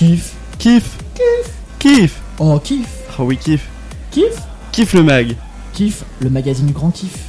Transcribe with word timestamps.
Kiff. 0.00 0.34
Kiff. 0.58 0.96
Kiff. 1.14 1.52
Kiff. 1.78 2.22
Oh, 2.38 2.58
kiff. 2.58 3.18
Oh 3.18 3.24
oui, 3.24 3.36
kiff. 3.36 3.68
Kiff. 4.10 4.40
Kiff 4.72 4.94
le 4.94 5.02
mag. 5.02 5.36
Kiff, 5.74 6.04
le 6.22 6.30
magazine 6.30 6.70
Grand 6.72 6.90
Kiff. 6.90 7.26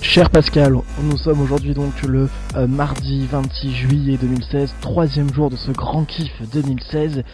Cher 0.00 0.30
Pascal, 0.30 0.78
nous 1.02 1.18
sommes 1.18 1.42
aujourd'hui 1.42 1.74
donc 1.74 2.00
le 2.02 2.30
euh, 2.56 2.66
mardi 2.66 3.26
26 3.26 3.74
juillet 3.74 4.16
2016, 4.16 4.72
troisième 4.80 5.34
jour 5.34 5.50
de 5.50 5.56
ce 5.56 5.70
grand 5.70 6.06
kiff 6.06 6.32
2016. 6.50 7.24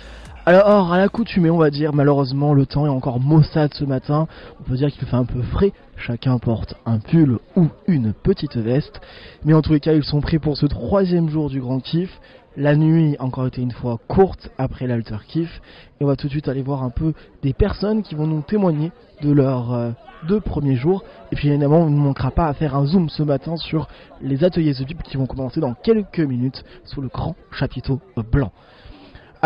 Alors, 0.47 0.93
à 0.93 0.99
l'accoutumée, 0.99 1.49
on 1.49 1.57
va 1.57 1.71
dire, 1.71 1.95
malheureusement, 1.95 2.53
le 2.53 2.67
temps 2.67 2.85
est 2.85 2.91
encore 2.91 3.19
maussade 3.19 3.73
ce 3.73 3.85
matin. 3.87 4.29
On 4.61 4.65
peut 4.65 4.77
dire 4.77 4.93
qu'il 4.93 5.09
fait 5.09 5.17
un 5.17 5.25
peu 5.25 5.41
frais. 5.41 5.73
Chacun 5.97 6.37
porte 6.37 6.75
un 6.85 6.99
pull 6.99 7.39
ou 7.57 7.69
une 7.87 8.13
petite 8.13 8.59
veste. 8.59 9.01
Mais 9.47 9.55
en 9.55 9.63
tous 9.63 9.73
les 9.73 9.81
cas, 9.81 9.95
ils 9.95 10.05
sont 10.05 10.21
prêts 10.21 10.39
pour 10.39 10.59
ce 10.59 10.67
troisième 10.67 11.31
jour 11.31 11.49
du 11.49 11.63
grand 11.63 11.81
kiff. 11.81 12.11
La 12.59 12.77
nuit, 12.77 13.17
encore 13.21 13.47
été 13.47 13.63
une 13.63 13.71
fois, 13.71 13.99
courte 14.07 14.51
après 14.59 14.87
l'alter 14.87 15.17
kiff. 15.27 15.63
Et 15.99 16.05
on 16.05 16.09
va 16.09 16.17
tout 16.17 16.27
de 16.27 16.33
suite 16.33 16.49
aller 16.49 16.61
voir 16.61 16.83
un 16.83 16.91
peu 16.91 17.15
des 17.43 17.55
personnes 17.55 18.03
qui 18.03 18.15
vont 18.15 18.27
nous 18.27 18.43
témoigner 18.43 18.93
de 19.23 19.33
leurs 19.33 19.73
euh, 19.73 19.93
deux 20.29 20.41
premiers 20.41 20.77
jours. 20.77 21.05
Et 21.33 21.37
puis 21.37 21.49
évidemment, 21.49 21.79
on 21.79 21.89
ne 21.89 21.97
manquera 21.97 22.31
pas 22.31 22.49
à 22.49 22.53
faire 22.53 22.77
un 22.77 22.85
zoom 22.85 23.09
ce 23.09 23.23
matin 23.23 23.57
sur 23.57 23.89
les 24.21 24.45
ateliers 24.45 24.75
The 24.75 24.87
Bible 24.87 25.05
qui 25.05 25.17
vont 25.17 25.25
commencer 25.25 25.61
dans 25.61 25.73
quelques 25.73 26.21
minutes 26.21 26.67
sous 26.85 27.01
le 27.01 27.09
grand 27.09 27.35
chapiteau 27.51 28.03
blanc. 28.31 28.53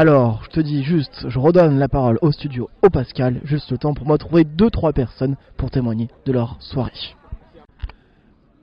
Alors, 0.00 0.44
je 0.44 0.50
te 0.50 0.60
dis 0.60 0.84
juste, 0.84 1.28
je 1.28 1.40
redonne 1.40 1.76
la 1.76 1.88
parole 1.88 2.20
au 2.22 2.30
studio 2.30 2.70
au 2.84 2.88
Pascal, 2.88 3.40
juste 3.42 3.72
le 3.72 3.78
temps 3.78 3.94
pour 3.94 4.06
moi 4.06 4.16
de 4.16 4.22
trouver 4.22 4.44
2-3 4.44 4.92
personnes 4.92 5.34
pour 5.56 5.72
témoigner 5.72 6.06
de 6.24 6.30
leur 6.30 6.56
soirée. 6.60 7.16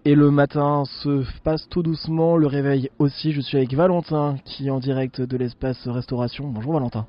Et 0.06 0.16
le 0.16 0.32
matin 0.32 0.86
se 0.86 1.26
passe 1.44 1.68
tout 1.68 1.84
doucement, 1.84 2.38
le 2.38 2.48
réveil 2.48 2.90
aussi. 3.00 3.34
Je 3.34 3.42
suis 3.42 3.58
avec 3.58 3.74
Valentin 3.74 4.38
qui 4.46 4.68
est 4.68 4.70
en 4.70 4.80
direct 4.80 5.20
de 5.20 5.36
l'espace 5.36 5.86
restauration. 5.90 6.48
Bonjour 6.48 6.72
Valentin. 6.72 7.05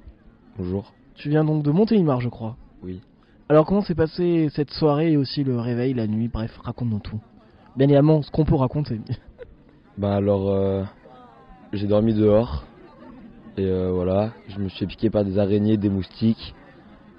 Bonjour. 0.58 0.92
Tu 1.14 1.28
viens 1.28 1.44
donc 1.44 1.62
de 1.62 1.70
Montélimar, 1.70 2.20
je 2.20 2.28
crois. 2.28 2.56
Oui. 2.82 3.02
Alors 3.48 3.64
comment 3.64 3.82
s'est 3.82 3.94
passé 3.94 4.48
cette 4.52 4.72
soirée 4.72 5.12
et 5.12 5.16
aussi 5.16 5.44
le 5.44 5.60
réveil, 5.60 5.94
la 5.94 6.08
nuit? 6.08 6.26
Bref, 6.26 6.58
raconte-nous 6.64 6.98
tout. 6.98 7.20
Bien 7.76 7.86
évidemment, 7.86 8.22
ce 8.22 8.32
qu'on 8.32 8.44
peut 8.44 8.56
raconter. 8.56 9.00
Bah 9.96 10.16
alors, 10.16 10.50
euh, 10.50 10.82
j'ai 11.72 11.86
dormi 11.86 12.12
dehors. 12.12 12.64
Et 13.58 13.64
euh, 13.64 13.90
voilà, 13.92 14.32
je 14.48 14.58
me 14.58 14.68
suis 14.68 14.80
fait 14.80 14.86
piquer 14.86 15.10
par 15.10 15.24
des 15.24 15.38
araignées, 15.38 15.76
des 15.76 15.88
moustiques. 15.88 16.54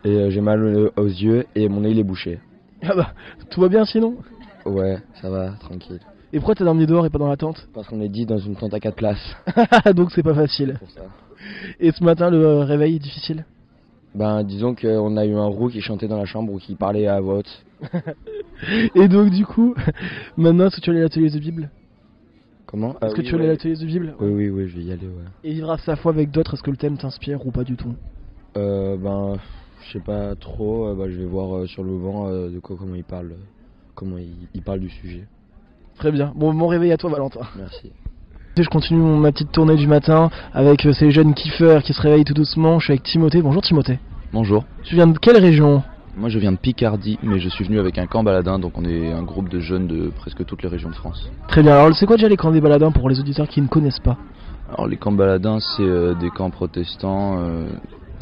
Et 0.06 0.10
euh, 0.10 0.30
j'ai 0.30 0.42
mal 0.42 0.62
euh, 0.64 0.92
aux 0.96 1.06
yeux 1.08 1.46
et 1.56 1.68
mon 1.68 1.82
nez 1.82 1.92
il 1.92 2.00
est 2.00 2.04
bouché. 2.04 2.40
Ah 2.84 2.94
bah, 2.96 3.14
tout 3.50 3.60
va 3.60 3.70
bien 3.70 3.86
sinon? 3.86 4.18
Ouais, 4.64 5.00
ça 5.20 5.32
va, 5.32 5.54
tranquille. 5.60 6.00
Et 6.32 6.38
pourquoi 6.38 6.54
t'as 6.54 6.64
dormi 6.64 6.86
dehors 6.86 7.08
et 7.08 7.10
pas 7.10 7.18
dans 7.18 7.28
la 7.28 7.38
tente? 7.38 7.68
Parce 7.74 7.88
qu'on 7.88 8.02
est 8.02 8.10
dit 8.10 8.28
dans 8.28 8.38
une 8.38 8.56
tente 8.56 8.74
à 8.76 8.80
4 8.80 8.96
places. 8.96 9.36
Donc 9.96 10.12
c'est 10.12 10.22
pas 10.22 10.36
facile. 10.36 10.76
Pour 10.78 10.90
ça. 10.92 11.02
Et 11.80 11.92
ce 11.92 12.04
matin, 12.04 12.30
le 12.30 12.60
réveil 12.60 12.98
est 12.98 13.00
difficile? 13.00 13.46
Ben 14.14 14.44
disons 14.44 14.76
qu'on 14.76 15.18
a 15.18 15.26
eu 15.26 15.36
un 15.36 15.46
roux 15.46 15.70
qui 15.70 15.82
chantait 15.82 16.08
dans 16.08 16.18
la 16.18 16.26
chambre 16.26 16.54
ou 16.54 16.60
qui 16.60 16.76
parlait 16.76 17.08
à 17.08 17.20
voix 17.20 17.40
haute. 17.40 17.66
Et 18.96 19.08
donc 19.08 19.32
du 19.32 19.46
coup, 19.46 19.74
maintenant, 20.38 20.68
est-ce 20.68 20.76
que 20.78 20.82
tu 20.82 20.92
à 20.92 20.94
l'atelier 20.94 21.30
de 21.30 21.40
Bible? 21.40 21.70
Comment 22.68 22.96
Est-ce 23.02 23.16
que 23.16 23.22
tu 23.22 23.32
vas 23.32 23.38
aller 23.40 23.48
à 23.48 23.52
l'atelier 23.54 23.76
de 23.76 23.86
Bible 23.86 24.14
Oui, 24.20 24.30
oui, 24.30 24.50
oui, 24.50 24.68
je 24.68 24.76
vais 24.78 24.84
y 24.84 24.92
aller, 24.92 25.08
ouais. 25.08 25.24
Et 25.44 25.54
vivre 25.54 25.72
à 25.72 25.78
sa 25.78 25.96
foi 25.96 26.12
avec 26.12 26.32
d'autres, 26.32 26.54
est-ce 26.54 26.64
que 26.64 26.70
le 26.72 26.78
thème 26.78 26.98
t'inspire 26.98 27.46
ou 27.48 27.52
pas 27.52 27.64
du 27.64 27.76
tout? 27.76 27.94
Euh, 28.58 28.98
ben, 28.98 29.38
je 29.86 29.94
sais 29.94 30.04
pas 30.04 30.36
trop. 30.36 30.88
euh, 30.88 30.94
bah, 30.96 31.06
je 31.10 31.16
vais 31.18 31.26
voir 31.26 31.56
euh, 31.56 31.66
sur 31.66 31.84
le 31.84 31.96
vent 31.96 32.28
euh, 32.28 32.50
de 32.50 32.60
quoi, 32.60 32.76
comment 32.78 32.96
il 32.96 33.04
parle. 33.06 33.34
comment 33.96 34.18
il, 34.18 34.48
il 34.54 34.62
parle 34.62 34.80
du 34.82 34.90
sujet. 34.90 35.26
Très 35.98 36.12
bien. 36.12 36.32
Bon, 36.36 36.54
bon 36.54 36.68
réveil 36.68 36.92
à 36.92 36.98
toi 36.98 37.10
Valentin. 37.10 37.42
Merci. 37.58 37.92
Je 38.58 38.68
continue 38.70 39.00
mon- 39.00 39.18
ma 39.18 39.32
petite 39.32 39.52
tournée 39.52 39.76
du 39.76 39.88
matin 39.88 40.30
avec 40.54 40.86
euh, 40.86 40.92
ces 40.94 41.12
jeunes 41.12 41.34
kiffeurs 41.36 41.84
qui 41.84 41.94
se 41.94 42.02
réveillent 42.02 42.26
tout 42.26 42.34
doucement. 42.34 42.80
Je 42.80 42.86
suis 42.86 42.94
avec 42.94 43.04
Timothée. 43.04 43.42
Bonjour 43.42 43.62
Timothée. 43.62 44.00
Bonjour, 44.34 44.66
Tu 44.84 44.96
viens 44.96 45.08
de 45.08 45.18
quelle 45.18 45.38
région? 45.38 45.84
Moi 46.18 46.30
je 46.30 46.40
viens 46.40 46.52
de 46.52 46.58
Picardie, 46.58 47.20
mais 47.22 47.40
je 47.40 47.48
suis 47.48 47.64
venu 47.64 47.80
avec 47.80 47.98
un 47.98 48.08
camp 48.08 48.24
baladin, 48.24 48.60
donc 48.60 48.78
on 48.78 48.84
est 48.84 49.12
un 49.12 49.22
groupe 49.22 49.50
de 49.50 49.60
jeunes 49.60 49.88
de 49.88 50.10
presque 50.10 50.44
toutes 50.46 50.64
les 50.64 50.70
régions 50.70 50.90
de 50.90 50.96
France. 50.96 51.30
Très 51.48 51.62
bien. 51.62 51.74
Alors, 51.74 51.96
c'est 51.96 52.06
quoi 52.06 52.18
déjà 52.18 52.28
les 52.28 52.38
camps 52.38 52.52
des 52.52 52.62
baladins 52.62 52.92
pour 52.92 53.10
les 53.10 53.20
auditeurs 53.20 53.48
qui 53.48 53.62
ne 53.62 53.68
connaissent 53.68 54.00
pas 54.00 54.18
Alors 54.74 54.88
les 54.88 54.98
camps 54.98 55.12
baladins, 55.12 55.60
c'est 55.60 55.84
euh, 55.84 56.16
des 56.16 56.30
camps 56.32 56.50
protestants 56.50 57.38
euh, 57.40 57.68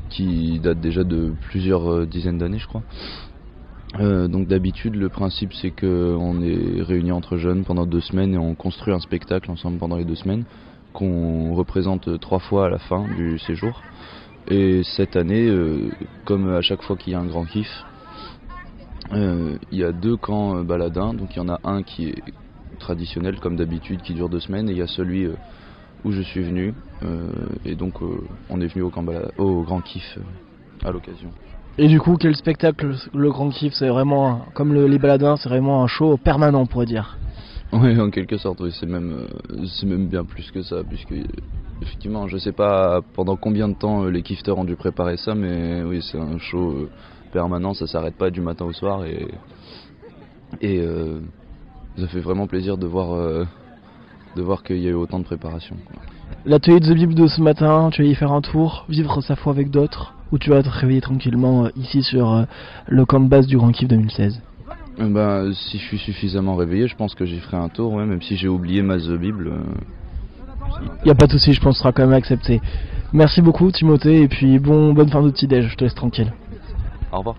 qui 0.10 0.60
datent 0.60 0.82
déjà 0.82 1.04
de 1.04 1.34
plusieurs 1.50 1.90
euh, 1.90 2.06
dizaines 2.06 2.38
d'années, 2.38 2.60
je 2.60 2.68
crois. 2.68 2.84
Euh, 4.00 4.28
donc 4.28 4.48
d'habitude, 4.48 4.96
le 4.96 5.08
principe 5.08 5.54
c'est 5.54 5.72
que 5.72 6.16
on 6.20 6.42
est 6.42 6.82
réunis 6.82 7.14
entre 7.14 7.38
jeunes 7.38 7.64
pendant 7.64 7.86
deux 7.86 8.02
semaines 8.02 8.34
et 8.34 8.38
on 8.38 8.54
construit 8.54 8.94
un 8.94 9.00
spectacle 9.00 9.50
ensemble 9.50 9.78
pendant 9.78 9.96
les 9.96 10.04
deux 10.04 10.16
semaines 10.16 10.44
qu'on 10.92 11.54
représente 11.54 12.20
trois 12.20 12.40
fois 12.40 12.66
à 12.66 12.70
la 12.70 12.78
fin 12.78 13.06
du 13.18 13.38
séjour. 13.40 13.82
Et 14.48 14.84
cette 14.84 15.16
année, 15.16 15.48
euh, 15.48 15.90
comme 16.26 16.54
à 16.54 16.62
chaque 16.62 16.84
fois 16.84 16.96
qu'il 16.96 17.14
y 17.14 17.16
a 17.16 17.20
un 17.20 17.26
grand 17.26 17.46
kiff, 17.46 17.68
euh, 19.12 19.58
il 19.72 19.80
y 19.80 19.84
a 19.84 19.92
deux 19.92 20.18
camps 20.18 20.58
euh, 20.58 20.64
baladins. 20.64 21.14
Donc 21.14 21.36
il 21.36 21.40
y 21.40 21.42
en 21.42 21.50
a 21.50 21.60
un 21.64 21.84
qui 21.84 22.10
est 22.10 22.24
traditionnel 22.80 23.40
comme 23.40 23.56
d'habitude, 23.56 24.02
qui 24.02 24.14
dure 24.14 24.30
deux 24.30 24.40
semaines, 24.40 24.70
et 24.70 24.74
il 24.74 24.78
y 24.78 24.82
a 24.82 24.88
celui 24.88 25.28
où 26.04 26.12
je 26.12 26.22
suis 26.22 26.44
venu. 26.44 26.74
et 27.66 27.76
donc 27.76 28.02
on 28.50 28.62
est 28.62 28.68
venu 28.68 28.84
au, 28.84 28.90
camp 28.90 29.06
au 29.38 29.64
grand 29.64 29.82
kiff 29.82 30.20
à 30.84 30.92
l'occasion. 30.92 31.32
Et 31.78 31.88
du 31.88 32.00
coup, 32.00 32.16
quel 32.18 32.36
spectacle 32.36 32.96
Le 33.14 33.30
Grand 33.32 33.50
Kiff, 33.50 33.74
c'est 33.74 33.90
vraiment, 33.90 34.46
comme 34.54 34.74
le- 34.74 34.88
les 34.88 34.98
baladins, 34.98 35.36
c'est 35.36 35.50
vraiment 35.50 35.84
un 35.84 35.88
show 35.88 36.16
permanent, 36.16 36.62
on 36.62 36.66
pourrait 36.66 36.86
dire. 36.86 37.18
Oui, 37.74 38.00
en 38.00 38.10
quelque 38.10 38.38
sorte, 38.38 38.60
oui, 38.62 38.72
c'est 38.80 38.86
même, 38.86 39.12
euh, 39.12 39.66
c'est 39.66 39.86
même 39.86 40.08
bien 40.08 40.24
plus 40.24 40.50
que 40.52 40.62
ça, 40.62 40.78
puisque 40.88 41.14
effectivement, 41.82 42.28
je 42.28 42.38
sais 42.38 42.52
pas 42.52 43.02
pendant 43.14 43.36
combien 43.36 43.68
de 43.68 43.74
temps 43.74 44.04
euh, 44.04 44.10
les 44.10 44.22
kifters 44.22 44.58
ont 44.58 44.64
dû 44.64 44.76
préparer 44.76 45.18
ça, 45.18 45.36
mais 45.36 45.84
oui, 45.84 46.02
c'est 46.02 46.20
un 46.20 46.38
show 46.38 46.72
euh, 46.72 46.90
permanent, 47.32 47.74
ça 47.74 47.88
s'arrête 47.88 48.16
pas 48.16 48.30
du 48.30 48.42
matin 48.42 48.66
au 48.66 48.74
soir, 48.74 49.04
et, 49.06 49.28
et 50.62 50.82
ça 51.98 52.08
fait 52.08 52.22
vraiment 52.22 52.48
plaisir 52.48 52.78
de 52.78 52.86
voir, 52.88 53.46
de 54.38 54.42
voir 54.42 54.64
qu'il 54.64 54.78
y 54.78 54.88
a 54.88 54.92
eu 54.92 54.94
autant 54.94 55.20
de 55.20 55.26
préparation. 55.26 55.76
L'atelier 56.46 56.80
de 56.80 56.86
The 56.86 56.96
Bible 56.96 57.16
de 57.16 57.28
ce 57.28 57.42
matin, 57.42 57.90
tu 57.92 58.04
vas 58.04 58.08
y 58.08 58.16
faire 58.16 58.32
un 58.32 58.40
tour, 58.42 58.86
vivre 58.88 59.20
sa 59.22 59.36
foi 59.36 59.52
avec 59.52 59.70
d'autres, 59.70 60.14
ou 60.32 60.38
tu 60.38 60.50
vas 60.50 60.64
te 60.64 60.70
réveiller 60.70 61.02
tranquillement 61.02 61.68
ici 61.76 62.04
sur 62.04 62.46
le 62.88 63.06
camp 63.06 63.20
de 63.20 63.28
base 63.28 63.48
du 63.48 63.58
Grand 63.58 63.72
Kiff 63.72 63.90
2016 63.90 64.42
Euh, 64.55 64.55
ben, 64.98 65.54
si 65.54 65.78
je 65.78 65.84
suis 65.84 65.98
suffisamment 65.98 66.56
réveillé, 66.56 66.88
je 66.88 66.96
pense 66.96 67.16
que 67.16 67.26
j'y 67.26 67.40
ferai 67.40 67.58
un 67.58 67.70
tour, 67.70 67.94
ouais, 67.94 68.06
même 68.06 68.22
si 68.22 68.38
j'ai 68.38 68.48
oublié 68.48 68.82
ma 68.82 68.98
The 68.98 69.12
Bible. 69.12 69.48
euh, 69.48 71.06
Y 71.06 71.12
a 71.12 71.16
pas 71.16 71.28
de 71.28 71.32
souci, 71.32 71.54
je 71.54 71.62
pense 71.62 71.74
que 71.74 71.78
ce 71.78 71.80
sera 71.84 71.92
quand 71.92 72.04
même 72.04 72.14
accepté. 72.14 72.62
Merci 73.14 73.42
beaucoup 73.42 73.72
Timothée, 73.72 74.22
et 74.22 74.28
puis 74.28 74.60
bon, 74.60 74.94
bonne 74.94 75.10
fin 75.10 75.22
de 75.22 75.30
petit 75.30 75.48
déj, 75.48 75.68
je 75.68 75.76
te 75.76 75.84
laisse 75.84 75.96
tranquille. 75.96 76.32
Au 77.12 77.20
revoir. 77.20 77.36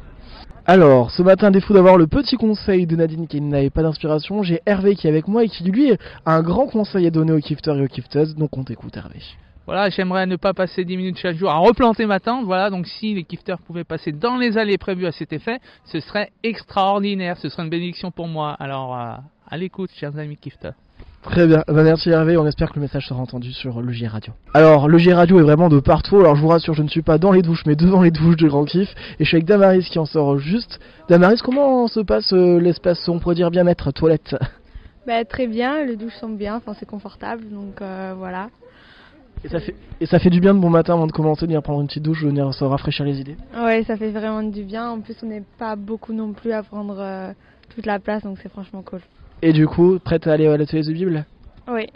Alors, 0.68 1.12
ce 1.12 1.22
matin, 1.22 1.50
défaut 1.50 1.74
d'avoir 1.74 1.96
le 1.96 2.08
petit 2.08 2.36
conseil 2.36 2.86
de 2.86 2.96
Nadine 2.96 3.28
qui 3.28 3.40
n'avait 3.40 3.70
pas 3.70 3.82
d'inspiration, 3.82 4.42
j'ai 4.42 4.60
Hervé 4.66 4.96
qui 4.96 5.06
est 5.06 5.10
avec 5.10 5.28
moi 5.28 5.44
et 5.44 5.48
qui 5.48 5.62
lui 5.64 5.92
a 5.92 6.36
un 6.36 6.42
grand 6.42 6.66
conseil 6.66 7.06
à 7.06 7.10
donner 7.10 7.32
aux 7.32 7.38
kifters 7.38 7.76
et 7.76 7.84
aux 7.84 7.88
kifteuses, 7.88 8.34
donc 8.34 8.56
on 8.56 8.64
t'écoute 8.64 8.96
Hervé. 8.96 9.20
Voilà, 9.66 9.90
j'aimerais 9.90 10.26
ne 10.26 10.36
pas 10.36 10.54
passer 10.54 10.84
10 10.84 10.96
minutes 10.96 11.18
chaque 11.18 11.36
jour 11.36 11.50
à 11.50 11.56
replanter 11.56 12.06
ma 12.06 12.20
tente. 12.20 12.44
Voilà, 12.44 12.70
donc 12.70 12.86
si 12.86 13.14
les 13.14 13.24
kifters 13.24 13.58
pouvaient 13.58 13.84
passer 13.84 14.12
dans 14.12 14.36
les 14.36 14.58
allées 14.58 14.78
prévues 14.78 15.06
à 15.06 15.12
cet 15.12 15.32
effet, 15.32 15.58
ce 15.84 15.98
serait 15.98 16.30
extraordinaire. 16.44 17.36
Ce 17.36 17.48
serait 17.48 17.64
une 17.64 17.70
bénédiction 17.70 18.12
pour 18.12 18.28
moi. 18.28 18.52
Alors, 18.60 18.96
euh, 18.96 19.14
à 19.48 19.56
l'écoute, 19.56 19.90
chers 19.92 20.16
amis 20.18 20.36
kifters. 20.36 20.74
Très 21.22 21.48
bien, 21.48 21.64
bah, 21.66 21.82
merci 21.82 22.10
Hervé, 22.10 22.36
on 22.36 22.46
espère 22.46 22.70
que 22.70 22.76
le 22.76 22.82
message 22.82 23.08
sera 23.08 23.20
entendu 23.20 23.52
sur 23.52 23.82
le 23.82 23.92
J 23.92 24.06
Radio. 24.06 24.32
Alors, 24.54 24.86
le 24.86 24.96
J 24.96 25.12
Radio 25.12 25.40
est 25.40 25.42
vraiment 25.42 25.68
de 25.68 25.80
partout, 25.80 26.20
alors 26.20 26.36
je 26.36 26.40
vous 26.40 26.46
rassure, 26.46 26.74
je 26.74 26.84
ne 26.84 26.88
suis 26.88 27.02
pas 27.02 27.18
dans 27.18 27.32
les 27.32 27.42
douches, 27.42 27.64
mais 27.66 27.74
devant 27.74 28.02
les 28.02 28.12
douches 28.12 28.36
de 28.36 28.46
Grand 28.46 28.64
Kiff, 28.64 28.88
et 29.18 29.24
je 29.24 29.28
suis 29.28 29.36
avec 29.36 29.44
Damaris 29.44 29.88
qui 29.90 29.98
en 29.98 30.06
sort 30.06 30.38
juste. 30.38 30.78
Damaris, 31.08 31.40
comment 31.42 31.88
se 31.88 31.98
passe 31.98 32.32
euh, 32.32 32.60
l'espace, 32.60 33.08
on 33.08 33.18
pourrait 33.18 33.34
dire 33.34 33.50
bien-être, 33.50 33.90
toilette? 33.90 34.36
Bah, 35.04 35.24
très 35.24 35.48
bien, 35.48 35.84
les 35.84 35.96
douches 35.96 36.14
sont 36.14 36.28
bien, 36.28 36.56
enfin 36.56 36.74
c'est 36.78 36.86
confortable, 36.86 37.48
donc 37.50 37.80
euh, 37.80 38.14
voilà. 38.16 38.48
Et 39.44 39.48
ça, 39.48 39.60
fait, 39.60 39.74
et 40.00 40.06
ça 40.06 40.18
fait 40.18 40.30
du 40.30 40.40
bien 40.40 40.54
de 40.54 40.60
bon 40.60 40.70
matin 40.70 40.94
avant 40.94 41.06
de 41.06 41.12
commencer, 41.12 41.42
de 41.42 41.46
venir 41.46 41.62
prendre 41.62 41.80
une 41.80 41.86
petite 41.86 42.02
douche, 42.02 42.22
de 42.22 42.28
venir 42.28 42.52
se 42.54 42.64
rafraîchir 42.64 43.04
les 43.04 43.20
idées. 43.20 43.36
Ouais, 43.56 43.84
ça 43.84 43.96
fait 43.96 44.10
vraiment 44.10 44.42
du 44.42 44.62
bien. 44.64 44.88
En 44.88 45.00
plus, 45.00 45.16
on 45.22 45.26
n'est 45.26 45.44
pas 45.58 45.76
beaucoup 45.76 46.12
non 46.12 46.32
plus 46.32 46.52
à 46.52 46.62
prendre 46.62 46.96
euh, 46.98 47.32
toute 47.74 47.86
la 47.86 47.98
place, 47.98 48.22
donc 48.22 48.38
c'est 48.42 48.48
franchement 48.48 48.82
cool. 48.82 49.00
Et 49.42 49.52
du 49.52 49.66
coup, 49.66 49.98
prête 49.98 50.26
à 50.26 50.32
aller 50.32 50.46
à 50.46 50.56
l'atelier 50.56 50.82
de 50.82 50.92
Bible 50.92 51.24
Oui. 51.68 51.86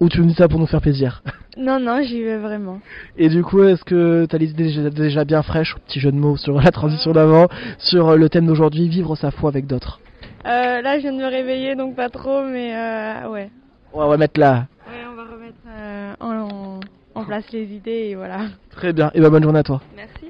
Ou 0.00 0.08
tu 0.08 0.20
me 0.20 0.26
dis 0.26 0.34
ça 0.34 0.48
pour 0.48 0.58
nous 0.58 0.66
faire 0.66 0.80
plaisir? 0.80 1.22
Non, 1.58 1.78
non, 1.78 2.00
j'y 2.02 2.22
vais 2.22 2.38
vraiment. 2.38 2.80
Et 3.18 3.28
du 3.28 3.42
coup, 3.42 3.62
est-ce 3.62 3.84
que 3.84 4.24
t'as 4.24 4.38
les 4.38 4.48
idées 4.52 4.64
déjà, 4.64 4.88
déjà 4.88 5.24
bien 5.26 5.42
fraîches, 5.42 5.76
petit 5.86 6.00
jeu 6.00 6.10
de 6.10 6.16
mots 6.16 6.38
sur 6.38 6.58
la 6.58 6.70
transition 6.70 7.12
d'avant, 7.12 7.48
sur 7.76 8.16
le 8.16 8.30
thème 8.30 8.46
d'aujourd'hui, 8.46 8.88
vivre 8.88 9.16
sa 9.16 9.30
foi 9.30 9.50
avec 9.50 9.66
d'autres 9.66 10.00
Euh, 10.46 10.80
là, 10.80 10.96
je 10.96 11.02
viens 11.02 11.12
de 11.12 11.18
me 11.18 11.26
réveiller, 11.26 11.74
donc 11.74 11.94
pas 11.94 12.08
trop, 12.08 12.42
mais 12.42 12.74
euh, 12.74 13.28
ouais. 13.28 13.50
On 13.92 14.08
va 14.08 14.16
mettre 14.16 14.40
là. 14.40 14.66
Ouais, 14.88 15.04
on 15.10 15.14
va 15.14 15.24
remettre 15.24 15.58
en, 16.20 16.41
en 17.14 17.24
place 17.24 17.44
les 17.52 17.64
idées 17.74 18.08
et 18.10 18.14
voilà. 18.14 18.46
Très 18.70 18.92
bien, 18.92 19.10
et 19.14 19.20
bah 19.20 19.30
bonne 19.30 19.42
journée 19.42 19.58
à 19.60 19.62
toi. 19.62 19.80
Merci. 19.96 20.26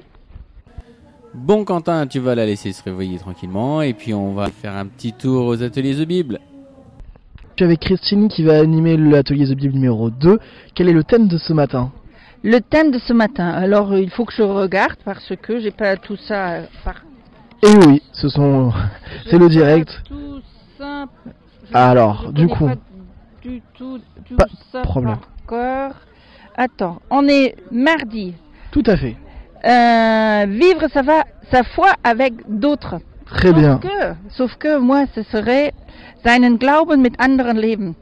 Bon 1.33 1.65
Quentin, 1.65 2.05
tu 2.07 2.19
vas 2.19 2.35
la 2.35 2.45
laisser 2.45 2.71
se 2.73 2.83
réveiller 2.83 3.17
tranquillement 3.17 3.81
et 3.81 3.93
puis 3.93 4.13
on 4.13 4.33
va 4.33 4.49
faire 4.49 4.75
un 4.75 4.85
petit 4.85 5.13
tour 5.13 5.47
aux 5.47 5.63
ateliers 5.63 5.95
de 5.95 6.05
Bible. 6.05 6.39
Je 7.51 7.57
suis 7.57 7.65
avec 7.65 7.79
Christine 7.81 8.29
qui 8.29 8.43
va 8.43 8.59
animer 8.59 8.97
l'atelier 8.97 9.45
The 9.47 9.55
Bible 9.57 9.73
numéro 9.75 10.09
2. 10.09 10.39
Quel 10.75 10.89
est 10.89 10.93
le 10.93 11.03
thème 11.03 11.27
de 11.27 11.37
ce 11.37 11.53
matin? 11.53 11.91
Le 12.43 12.59
thème 12.59 12.91
de 12.91 12.97
ce 12.99 13.13
matin. 13.13 13.47
Alors, 13.47 13.91
euh, 13.93 13.99
il 14.01 14.09
faut 14.09 14.25
que 14.25 14.33
je 14.33 14.41
regarde 14.43 14.95
parce 15.05 15.33
que 15.41 15.59
j'ai 15.59 15.71
pas 15.71 15.95
tout 15.95 16.17
ça 16.17 16.49
euh, 16.53 16.65
par. 16.83 17.03
Et 17.63 17.67
Eh 17.67 17.85
oui, 17.87 18.01
ce 18.11 18.27
sont, 18.27 18.73
c'est 19.29 19.37
le 19.37 19.49
direct. 19.49 20.01
Tout 20.05 20.41
ça. 20.77 21.05
je- 21.25 21.77
Alors, 21.77 22.23
je 22.27 22.31
du 22.31 22.47
coup. 22.47 22.67
pas 22.67 22.75
Du 23.43 23.61
tout, 23.75 23.99
tout 24.27 24.35
Pas 24.35 24.47
ça 24.71 24.81
problème. 24.81 25.15
par 25.17 25.29
cœur. 25.47 25.91
Attends, 26.55 27.01
on 27.09 27.27
est 27.27 27.55
mardi. 27.71 28.35
Tout 28.71 28.83
à 28.85 28.95
fait. 28.95 29.15
Euh, 29.65 30.45
vivre 30.47 30.87
sa, 30.93 31.01
va, 31.01 31.23
sa 31.51 31.63
foi 31.63 31.93
avec 32.03 32.33
d'autres. 32.47 32.99
Très 33.25 33.49
sauf 33.49 33.57
bien. 33.57 33.77
Que, 33.77 34.13
sauf 34.29 34.55
que 34.57 34.77
moi, 34.77 35.05
ce 35.15 35.23
serait 35.23 35.73
seinen 36.23 36.57
Glauben 36.57 37.01
mit 37.01 37.13
anderen 37.17 37.57
leben. 37.57 37.95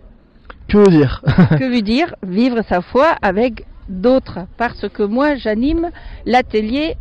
Que 0.68 0.77
veut 0.77 0.89
dire 0.89 1.21
que 1.59 1.69
veut 1.69 1.81
dire 1.81 2.15
vivre 2.24 2.62
sa 2.68 2.81
foi 2.81 3.15
avec 3.21 3.65
d'autres? 3.88 4.39
Parce 4.57 4.88
que 4.89 5.04
moi, 5.04 5.36
j'anime 5.36 5.89
l'atelier 6.25 6.95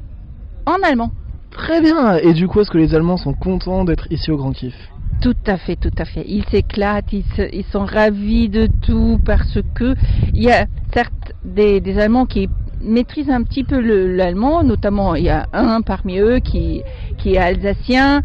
en 0.66 0.76
allemand. 0.82 1.10
Très 1.50 1.80
bien. 1.80 2.16
Et 2.16 2.32
du 2.32 2.46
coup, 2.46 2.60
est-ce 2.60 2.70
que 2.70 2.78
les 2.78 2.94
Allemands 2.94 3.16
sont 3.16 3.34
contents 3.34 3.84
d'être 3.84 4.06
ici 4.10 4.30
au 4.30 4.36
Grand 4.36 4.52
Kiff? 4.52 4.74
Tout 5.20 5.36
à 5.46 5.58
fait, 5.58 5.76
tout 5.76 5.92
à 5.98 6.06
fait. 6.06 6.24
Ils 6.26 6.44
s'éclatent, 6.46 7.12
ils, 7.12 7.64
sont 7.70 7.84
ravis 7.84 8.48
de 8.48 8.68
tout 8.80 9.20
parce 9.24 9.58
que 9.74 9.94
il 10.32 10.42
y 10.42 10.50
a 10.50 10.64
certes 10.94 11.34
des, 11.44 11.98
Allemands 11.98 12.24
qui 12.24 12.48
maîtrisent 12.80 13.28
un 13.28 13.42
petit 13.42 13.64
peu 13.64 13.80
le- 13.80 14.16
l'allemand, 14.16 14.64
notamment 14.64 15.14
il 15.14 15.24
y 15.24 15.28
a 15.28 15.46
un 15.52 15.82
parmi 15.82 16.18
eux 16.18 16.38
qui, 16.38 16.82
qui 17.18 17.34
est 17.34 17.38
alsacien, 17.38 18.22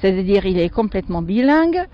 c'est-à-dire 0.00 0.44
il 0.44 0.58
est 0.58 0.68
complètement 0.68 1.22
bilingue. 1.22 1.86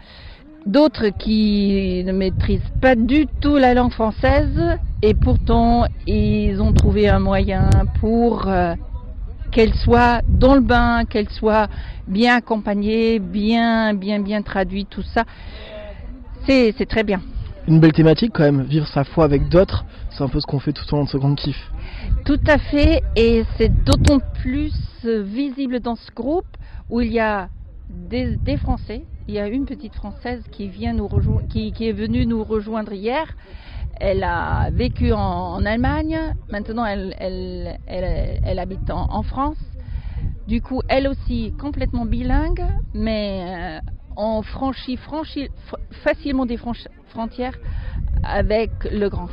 D'autres 0.64 1.08
qui 1.08 2.02
ne 2.06 2.12
maîtrisent 2.12 2.72
pas 2.80 2.94
du 2.94 3.26
tout 3.40 3.56
la 3.56 3.74
langue 3.74 3.92
française 3.92 4.78
et 5.02 5.14
pourtant 5.14 5.84
ils 6.06 6.60
ont 6.62 6.72
trouvé 6.72 7.08
un 7.08 7.20
moyen 7.20 7.68
pour 8.00 8.48
euh, 8.48 8.74
qu'elle 9.50 9.74
soit 9.74 10.22
dans 10.28 10.54
le 10.54 10.60
bain, 10.60 11.04
qu'elle 11.04 11.28
soit 11.28 11.68
bien 12.06 12.36
accompagnée, 12.36 13.18
bien, 13.18 13.94
bien, 13.94 14.20
bien 14.20 14.42
traduite, 14.42 14.88
tout 14.90 15.02
ça. 15.02 15.24
C'est, 16.46 16.72
très 16.88 17.04
bien. 17.04 17.20
Une 17.66 17.78
belle 17.78 17.92
thématique 17.92 18.32
quand 18.34 18.44
même. 18.44 18.62
Vivre 18.62 18.86
sa 18.86 19.04
foi 19.04 19.24
avec 19.24 19.48
d'autres, 19.50 19.84
c'est 20.10 20.22
un 20.22 20.28
peu 20.28 20.40
ce 20.40 20.46
qu'on 20.46 20.60
fait 20.60 20.72
tout 20.72 20.84
au 20.92 20.96
long 20.96 21.04
de 21.04 21.08
ce 21.08 21.18
Grand 21.18 21.34
Kiff. 21.34 21.70
Tout 22.24 22.40
à 22.46 22.58
fait, 22.58 23.02
et 23.16 23.44
c'est 23.56 23.84
d'autant 23.84 24.20
plus 24.40 24.72
visible 25.04 25.80
dans 25.80 25.96
ce 25.96 26.10
groupe 26.12 26.46
où 26.88 27.00
il 27.00 27.12
y 27.12 27.20
a 27.20 27.48
des, 27.90 28.36
des 28.36 28.56
Français. 28.56 29.04
Il 29.28 29.34
y 29.34 29.38
a 29.38 29.46
une 29.46 29.66
petite 29.66 29.94
Française 29.94 30.42
qui 30.50 30.68
vient 30.68 30.94
nous 30.94 31.06
rejoindre, 31.06 31.46
qui, 31.48 31.72
qui 31.72 31.88
est 31.88 31.92
venue 31.92 32.24
nous 32.24 32.42
rejoindre 32.42 32.92
hier. 32.92 33.26
Elle 34.00 34.22
a 34.22 34.70
vécu 34.70 35.12
en, 35.12 35.18
en 35.18 35.64
Allemagne. 35.66 36.16
Maintenant, 36.50 36.84
elle, 36.84 37.14
elle, 37.18 37.78
elle, 37.86 38.40
elle 38.42 38.58
habite 38.58 38.90
en, 38.90 39.06
en 39.10 39.22
France. 39.22 39.58
Du 40.46 40.62
coup, 40.62 40.80
elle 40.88 41.08
aussi 41.08 41.52
complètement 41.60 42.06
bilingue, 42.06 42.62
mais 42.94 43.80
euh, 43.84 43.90
on 44.16 44.42
franchit, 44.42 44.98
facilement 46.02 46.46
des 46.46 46.58
frontières 47.08 47.54
avec 48.22 48.70
le 48.84 49.08
grand, 49.08 49.28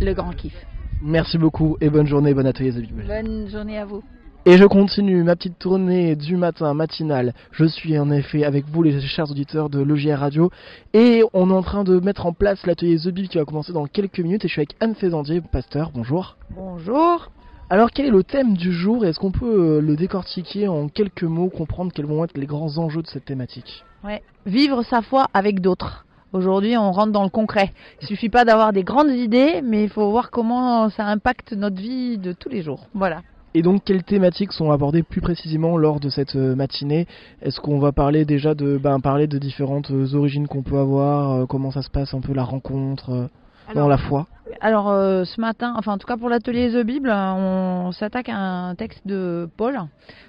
le 0.00 0.14
grand 0.14 0.30
kiff. 0.30 0.54
Merci 1.02 1.38
beaucoup 1.38 1.76
et 1.80 1.90
bonne 1.90 2.06
journée, 2.06 2.34
bon 2.34 2.46
atelier. 2.46 2.72
Bonne 2.72 3.48
journée 3.48 3.78
à 3.78 3.84
vous. 3.84 4.02
Et 4.46 4.56
je 4.56 4.64
continue 4.64 5.22
ma 5.22 5.36
petite 5.36 5.58
tournée 5.58 6.16
du 6.16 6.38
matin 6.38 6.72
matinale. 6.72 7.34
Je 7.52 7.66
suis 7.66 7.98
en 7.98 8.10
effet 8.10 8.42
avec 8.42 8.64
vous 8.66 8.82
les 8.82 8.98
chers 9.02 9.30
auditeurs 9.30 9.68
de 9.68 9.82
l'OGR 9.82 10.18
Radio 10.18 10.50
et 10.94 11.22
on 11.34 11.50
est 11.50 11.54
en 11.54 11.62
train 11.62 11.84
de 11.84 12.00
mettre 12.00 12.24
en 12.24 12.32
place 12.32 12.64
l'atelier 12.66 12.96
The 12.96 13.08
Bible 13.08 13.28
qui 13.28 13.36
va 13.36 13.44
commencer 13.44 13.74
dans 13.74 13.84
quelques 13.84 14.18
minutes 14.18 14.46
et 14.46 14.48
je 14.48 14.52
suis 14.52 14.60
avec 14.60 14.76
Anne 14.80 14.94
Faisandier, 14.94 15.42
pasteur, 15.42 15.90
bonjour. 15.94 16.38
Bonjour. 16.56 17.30
Alors 17.68 17.90
quel 17.90 18.06
est 18.06 18.10
le 18.10 18.24
thème 18.24 18.56
du 18.56 18.72
jour? 18.72 19.04
Et 19.04 19.10
est-ce 19.10 19.20
qu'on 19.20 19.30
peut 19.30 19.76
euh, 19.76 19.80
le 19.82 19.94
décortiquer 19.94 20.68
en 20.68 20.88
quelques 20.88 21.22
mots, 21.22 21.50
comprendre 21.50 21.92
quels 21.94 22.06
vont 22.06 22.24
être 22.24 22.38
les 22.38 22.46
grands 22.46 22.78
enjeux 22.78 23.02
de 23.02 23.08
cette 23.08 23.26
thématique? 23.26 23.84
Ouais. 24.02 24.22
Vivre 24.46 24.82
sa 24.84 25.02
foi 25.02 25.26
avec 25.34 25.60
d'autres. 25.60 26.06
Aujourd'hui, 26.32 26.78
on 26.78 26.92
rentre 26.92 27.12
dans 27.12 27.24
le 27.24 27.28
concret. 27.28 27.72
Il 28.00 28.06
suffit 28.06 28.30
pas 28.30 28.46
d'avoir 28.46 28.72
des 28.72 28.84
grandes 28.84 29.10
idées, 29.10 29.60
mais 29.62 29.82
il 29.82 29.90
faut 29.90 30.10
voir 30.10 30.30
comment 30.30 30.88
ça 30.88 31.04
impacte 31.04 31.52
notre 31.52 31.76
vie 31.76 32.16
de 32.16 32.32
tous 32.32 32.48
les 32.48 32.62
jours. 32.62 32.86
Voilà. 32.94 33.20
Et 33.54 33.62
donc 33.62 33.82
quelles 33.84 34.04
thématiques 34.04 34.52
sont 34.52 34.70
abordées 34.70 35.02
plus 35.02 35.20
précisément 35.20 35.76
lors 35.76 35.98
de 35.98 36.08
cette 36.08 36.36
euh, 36.36 36.54
matinée? 36.54 37.06
Est-ce 37.42 37.60
qu'on 37.60 37.80
va 37.80 37.90
parler 37.90 38.24
déjà 38.24 38.54
de 38.54 38.78
ben, 38.78 39.00
parler 39.00 39.26
de 39.26 39.38
différentes 39.38 39.90
euh, 39.90 40.14
origines 40.14 40.46
qu'on 40.46 40.62
peut 40.62 40.78
avoir, 40.78 41.32
euh, 41.32 41.46
comment 41.46 41.72
ça 41.72 41.82
se 41.82 41.90
passe 41.90 42.14
un 42.14 42.20
peu 42.20 42.32
la 42.32 42.44
rencontre 42.44 43.28
dans 43.74 43.88
la 43.88 43.98
foi? 43.98 44.26
Alors 44.60 44.90
euh, 44.90 45.24
ce 45.24 45.40
matin, 45.40 45.74
enfin 45.76 45.92
en 45.92 45.98
tout 45.98 46.06
cas 46.06 46.16
pour 46.16 46.28
l'atelier 46.28 46.70
The 46.70 46.84
Bible, 46.84 47.10
on 47.10 47.92
s'attaque 47.92 48.28
à 48.28 48.36
un 48.36 48.74
texte 48.74 49.06
de 49.06 49.48
Paul 49.56 49.78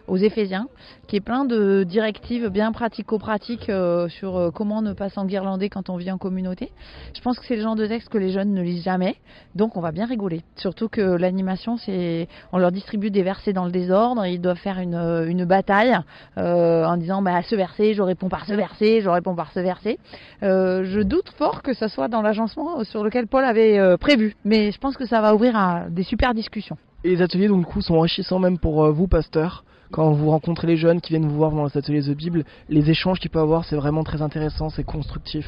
aux 0.08 0.18
Éphésiens, 0.18 0.68
qui 1.08 1.16
est 1.16 1.22
plein 1.22 1.46
de 1.46 1.84
directives 1.84 2.50
bien 2.50 2.72
pratico-pratiques 2.72 3.70
euh, 3.70 4.10
sur 4.10 4.38
euh, 4.38 4.52
comment 4.52 4.82
ne 4.82 4.94
pas 4.94 5.10
s'enguirlander 5.10 5.70
quand 5.70 5.90
on 5.90 5.96
vit 5.96 6.12
en 6.12 6.18
communauté. 6.18 6.72
Je 7.16 7.22
pense 7.22 7.40
que 7.40 7.46
c'est 7.46 7.56
le 7.56 7.62
genre 7.62 7.76
de 7.76 7.86
texte 7.86 8.10
que 8.10 8.18
les 8.18 8.32
jeunes 8.32 8.54
ne 8.54 8.62
lisent 8.62 8.84
jamais, 8.84 9.16
donc 9.56 9.78
on 9.78 9.82
va 9.82 9.92
bien 9.92 10.06
rigoler. 10.06 10.42
Surtout 10.56 10.90
que 10.90 11.02
l'animation, 11.02 11.78
c'est, 11.78 12.28
on 12.52 12.58
leur 12.58 12.72
distribue 12.72 13.10
des 13.10 13.24
versets 13.24 13.54
dans 13.54 13.66
le 13.66 13.72
désordre, 13.72 14.26
ils 14.26 14.42
doivent 14.42 14.58
faire 14.58 14.80
une, 14.80 14.96
euh, 14.96 15.46
bataille 15.46 15.98
euh, 16.38 16.86
en 16.86 16.98
disant 16.98 17.22
bah 17.22 17.42
ce 17.44 17.56
verset, 17.56 17.94
je 17.94 18.02
réponds 18.02 18.30
par 18.30 18.46
ce 18.46 18.54
verset, 18.54 19.02
je 19.02 19.10
réponds 19.10 19.36
par 19.36 19.52
ce 19.52 19.60
verset. 19.60 19.98
Euh, 20.44 20.84
je 20.86 21.00
doute 21.00 21.30
fort 21.38 21.62
que 21.62 21.74
ça 21.74 21.88
soit 21.88 22.08
dans 22.08 22.22
l'agencement 22.22 22.84
sur 22.84 23.04
lequel 23.04 23.28
Paul 23.28 23.44
avait 23.44 23.80
euh, 23.80 23.98
prévu, 24.16 24.36
mais 24.46 24.72
je 24.72 24.78
pense 24.80 24.98
que 24.98 25.06
ça 25.06 25.22
va 25.22 25.36
ouvrir 25.36 25.56
à 25.56 25.90
des 25.90 26.04
super 26.04 26.34
discussions. 26.34 26.78
Et 27.04 27.10
les 27.10 27.22
ateliers 27.22 27.48
donc 27.48 27.60
du 27.60 27.66
coup 27.66 27.82
sont 27.82 27.96
enrichissants 27.96 28.40
même 28.40 28.60
pour 28.60 28.84
euh, 28.84 28.92
vous 28.92 29.08
pasteurs. 29.08 29.64
Quand 29.92 30.12
vous 30.12 30.30
rencontrez 30.30 30.68
les 30.68 30.78
jeunes 30.78 31.02
qui 31.02 31.10
viennent 31.10 31.28
vous 31.28 31.36
voir 31.36 31.52
dans 31.52 31.66
les 31.66 31.78
ateliers 31.78 32.02
The 32.02 32.16
Bible, 32.16 32.46
les 32.70 32.90
échanges 32.90 33.20
qu'il 33.20 33.30
peut 33.30 33.40
avoir, 33.40 33.66
c'est 33.66 33.76
vraiment 33.76 34.04
très 34.04 34.22
intéressant, 34.22 34.70
c'est 34.70 34.86
constructif. 34.86 35.46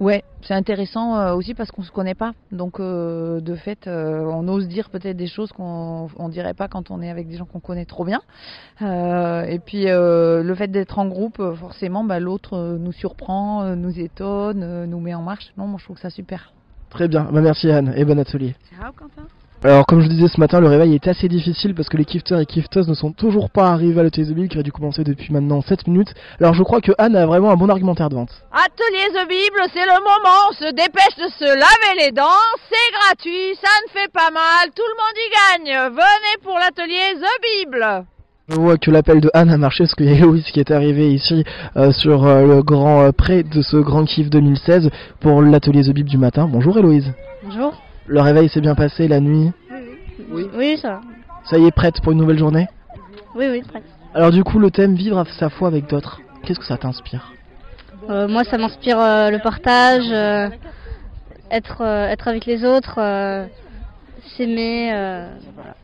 Ouais, 0.00 0.24
c'est 0.42 0.54
intéressant 0.54 1.16
euh, 1.16 1.34
aussi 1.34 1.54
parce 1.54 1.70
qu'on 1.70 1.82
se 1.82 1.92
connaît 1.92 2.16
pas. 2.16 2.32
Donc 2.50 2.80
euh, 2.80 3.40
de 3.40 3.54
fait, 3.54 3.86
euh, 3.86 4.24
on 4.24 4.46
ose 4.48 4.66
dire 4.66 4.90
peut-être 4.90 5.16
des 5.16 5.28
choses 5.28 5.52
qu'on 5.52 6.08
on 6.16 6.28
dirait 6.28 6.54
pas 6.54 6.66
quand 6.66 6.90
on 6.90 7.00
est 7.00 7.10
avec 7.10 7.28
des 7.28 7.36
gens 7.36 7.44
qu'on 7.44 7.60
connaît 7.60 7.84
trop 7.84 8.04
bien. 8.04 8.20
Et 8.80 9.60
puis 9.64 9.84
le 9.84 10.54
fait 10.56 10.68
d'être 10.68 10.98
en 10.98 11.06
groupe, 11.06 11.40
forcément, 11.54 12.02
bah, 12.02 12.18
l'autre 12.18 12.76
nous 12.78 12.92
surprend, 12.92 13.76
nous 13.76 13.98
étonne, 14.00 14.84
nous 14.86 15.00
met 15.00 15.14
en 15.14 15.22
marche. 15.22 15.52
Non, 15.56 15.66
moi 15.68 15.78
je 15.78 15.84
trouve 15.84 15.98
ça 15.98 16.10
super. 16.10 16.52
Très 16.94 17.08
bien, 17.08 17.26
bah, 17.30 17.40
merci 17.40 17.68
Anne 17.70 17.92
et 17.96 18.04
bon 18.04 18.18
atelier. 18.20 18.54
Ciao, 18.70 18.92
Quentin. 18.92 19.26
Alors 19.64 19.84
comme 19.84 20.00
je 20.00 20.08
disais 20.08 20.28
ce 20.28 20.38
matin, 20.38 20.60
le 20.60 20.68
réveil 20.68 20.94
est 20.94 21.08
assez 21.08 21.26
difficile 21.26 21.74
parce 21.74 21.88
que 21.88 21.96
les 21.96 22.04
kifters 22.04 22.38
et 22.38 22.46
kifteuses 22.46 22.86
ne 22.86 22.94
sont 22.94 23.12
toujours 23.12 23.50
pas 23.50 23.70
arrivés 23.70 23.98
à 23.98 24.04
l'atelier 24.04 24.26
The 24.26 24.34
Bible 24.34 24.48
qui 24.48 24.58
va 24.58 24.62
dû 24.62 24.70
commencer 24.70 25.02
depuis 25.02 25.32
maintenant 25.32 25.60
7 25.60 25.88
minutes. 25.88 26.14
Alors 26.38 26.54
je 26.54 26.62
crois 26.62 26.80
que 26.80 26.92
Anne 26.98 27.16
a 27.16 27.26
vraiment 27.26 27.50
un 27.50 27.56
bon 27.56 27.68
argumentaire 27.68 28.10
de 28.10 28.14
vente. 28.14 28.30
Atelier 28.52 29.08
The 29.12 29.26
Bible, 29.26 29.60
c'est 29.72 29.86
le 29.86 29.98
moment. 29.98 30.50
On 30.50 30.52
se 30.52 30.70
dépêche 30.70 31.16
de 31.16 31.28
se 31.32 31.44
laver 31.46 32.04
les 32.04 32.12
dents. 32.12 32.44
C'est 32.70 32.92
gratuit, 32.92 33.56
ça 33.60 33.70
ne 33.86 34.00
fait 34.00 34.12
pas 34.12 34.30
mal. 34.30 34.70
Tout 34.76 34.84
le 34.86 34.94
monde 35.00 35.16
y 35.16 35.74
gagne. 35.74 35.90
Venez 35.90 36.42
pour 36.44 36.58
l'atelier 36.58 37.18
The 37.18 37.64
Bible. 37.64 38.06
Je 38.46 38.56
vois 38.56 38.76
que 38.76 38.90
l'appel 38.90 39.22
de 39.22 39.30
Anne 39.32 39.48
a 39.48 39.56
marché 39.56 39.84
parce 39.84 39.94
qu'il 39.94 40.04
y 40.04 40.10
a 40.10 40.12
Héloïse 40.12 40.44
qui 40.44 40.60
est 40.60 40.70
arrivée 40.70 41.10
ici 41.10 41.44
euh, 41.76 41.92
sur 41.92 42.26
euh, 42.26 42.46
le 42.46 42.62
grand 42.62 43.00
euh, 43.00 43.10
près 43.10 43.42
de 43.42 43.62
ce 43.62 43.78
grand 43.78 44.04
kiff 44.04 44.28
2016 44.28 44.90
pour 45.20 45.40
l'atelier 45.40 45.82
The 45.82 45.94
Bible 45.94 46.10
du 46.10 46.18
matin. 46.18 46.46
Bonjour 46.46 46.76
Héloïse. 46.76 47.10
Bonjour. 47.42 47.72
Le 48.06 48.20
réveil 48.20 48.50
s'est 48.50 48.60
bien 48.60 48.74
passé 48.74 49.08
la 49.08 49.20
nuit? 49.20 49.50
Oui. 50.30 50.46
Oui, 50.54 50.76
ça 50.76 50.90
va. 50.90 51.00
Ça 51.44 51.56
y 51.56 51.64
est, 51.64 51.70
prête 51.70 52.02
pour 52.02 52.12
une 52.12 52.18
nouvelle 52.18 52.38
journée? 52.38 52.66
Oui, 53.34 53.46
oui, 53.50 53.62
prête. 53.62 53.84
Alors 54.12 54.30
du 54.30 54.44
coup, 54.44 54.58
le 54.58 54.70
thème 54.70 54.94
vivre 54.94 55.24
sa 55.38 55.48
foi 55.48 55.68
avec 55.68 55.88
d'autres. 55.88 56.20
Qu'est-ce 56.42 56.58
que 56.58 56.66
ça 56.66 56.76
t'inspire? 56.76 57.32
Euh, 58.10 58.28
moi, 58.28 58.44
ça 58.44 58.58
m'inspire 58.58 58.98
le 58.98 59.42
partage, 59.42 60.04
être, 61.50 61.80
être 61.80 62.28
avec 62.28 62.44
les 62.44 62.62
autres, 62.66 62.96
s'aimer. 64.36 64.90
voilà. 65.54 65.76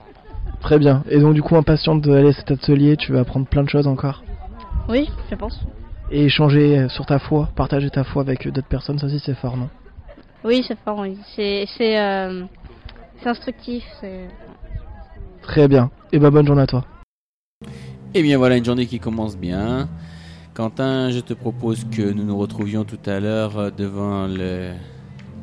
Très 0.61 0.79
bien. 0.79 1.03
Et 1.09 1.19
donc 1.21 1.35
du 1.35 1.43
coup, 1.43 1.57
impatiente 1.57 2.03
d'aller 2.03 2.29
à 2.29 2.33
cet 2.33 2.51
atelier, 2.51 2.97
tu 2.97 3.13
vas 3.13 3.21
apprendre 3.21 3.47
plein 3.47 3.63
de 3.63 3.69
choses 3.69 3.87
encore. 3.87 4.23
Oui, 4.89 5.09
je 5.31 5.35
pense. 5.35 5.59
Et 6.11 6.25
échanger 6.25 6.89
sur 6.89 7.07
ta 7.07 7.19
foi, 7.19 7.49
partager 7.55 7.91
ta 7.91 8.05
foi 8.05 8.23
avec 8.23 8.47
d'autres 8.49 8.67
personnes, 8.69 8.99
ça 8.99 9.07
aussi 9.07 9.21
c'est 9.25 9.35
fort, 9.37 9.57
non? 9.57 9.69
Oui, 10.45 10.65
c'est 10.67 10.79
fort, 10.85 10.99
oui. 10.99 11.17
C'est 11.37 11.67
c'est, 11.77 11.99
euh, 11.99 12.45
c'est 13.23 13.29
instructif. 13.29 13.85
c'est- 14.01 14.29
Très 15.43 15.69
bien. 15.69 15.91
Et 16.13 16.19
bah 16.19 16.31
bonne 16.31 16.47
journée 16.47 16.63
à 16.63 16.67
toi. 16.67 16.85
Eh 18.15 18.23
bien 18.23 18.37
voilà 18.39 18.57
une 18.57 18.65
journée 18.65 18.87
qui 18.87 18.99
commence 18.99 19.37
bien. 19.37 19.89
Quentin, 20.55 21.11
je 21.11 21.21
te 21.21 21.33
propose 21.33 21.85
que 21.85 22.03
nous 22.13 22.25
nous 22.25 22.37
retrouvions 22.37 22.85
tout 22.85 22.99
à 23.07 23.21
l'heure 23.21 23.57
euh, 23.57 23.71
devant 23.71 24.27
le 24.27 24.73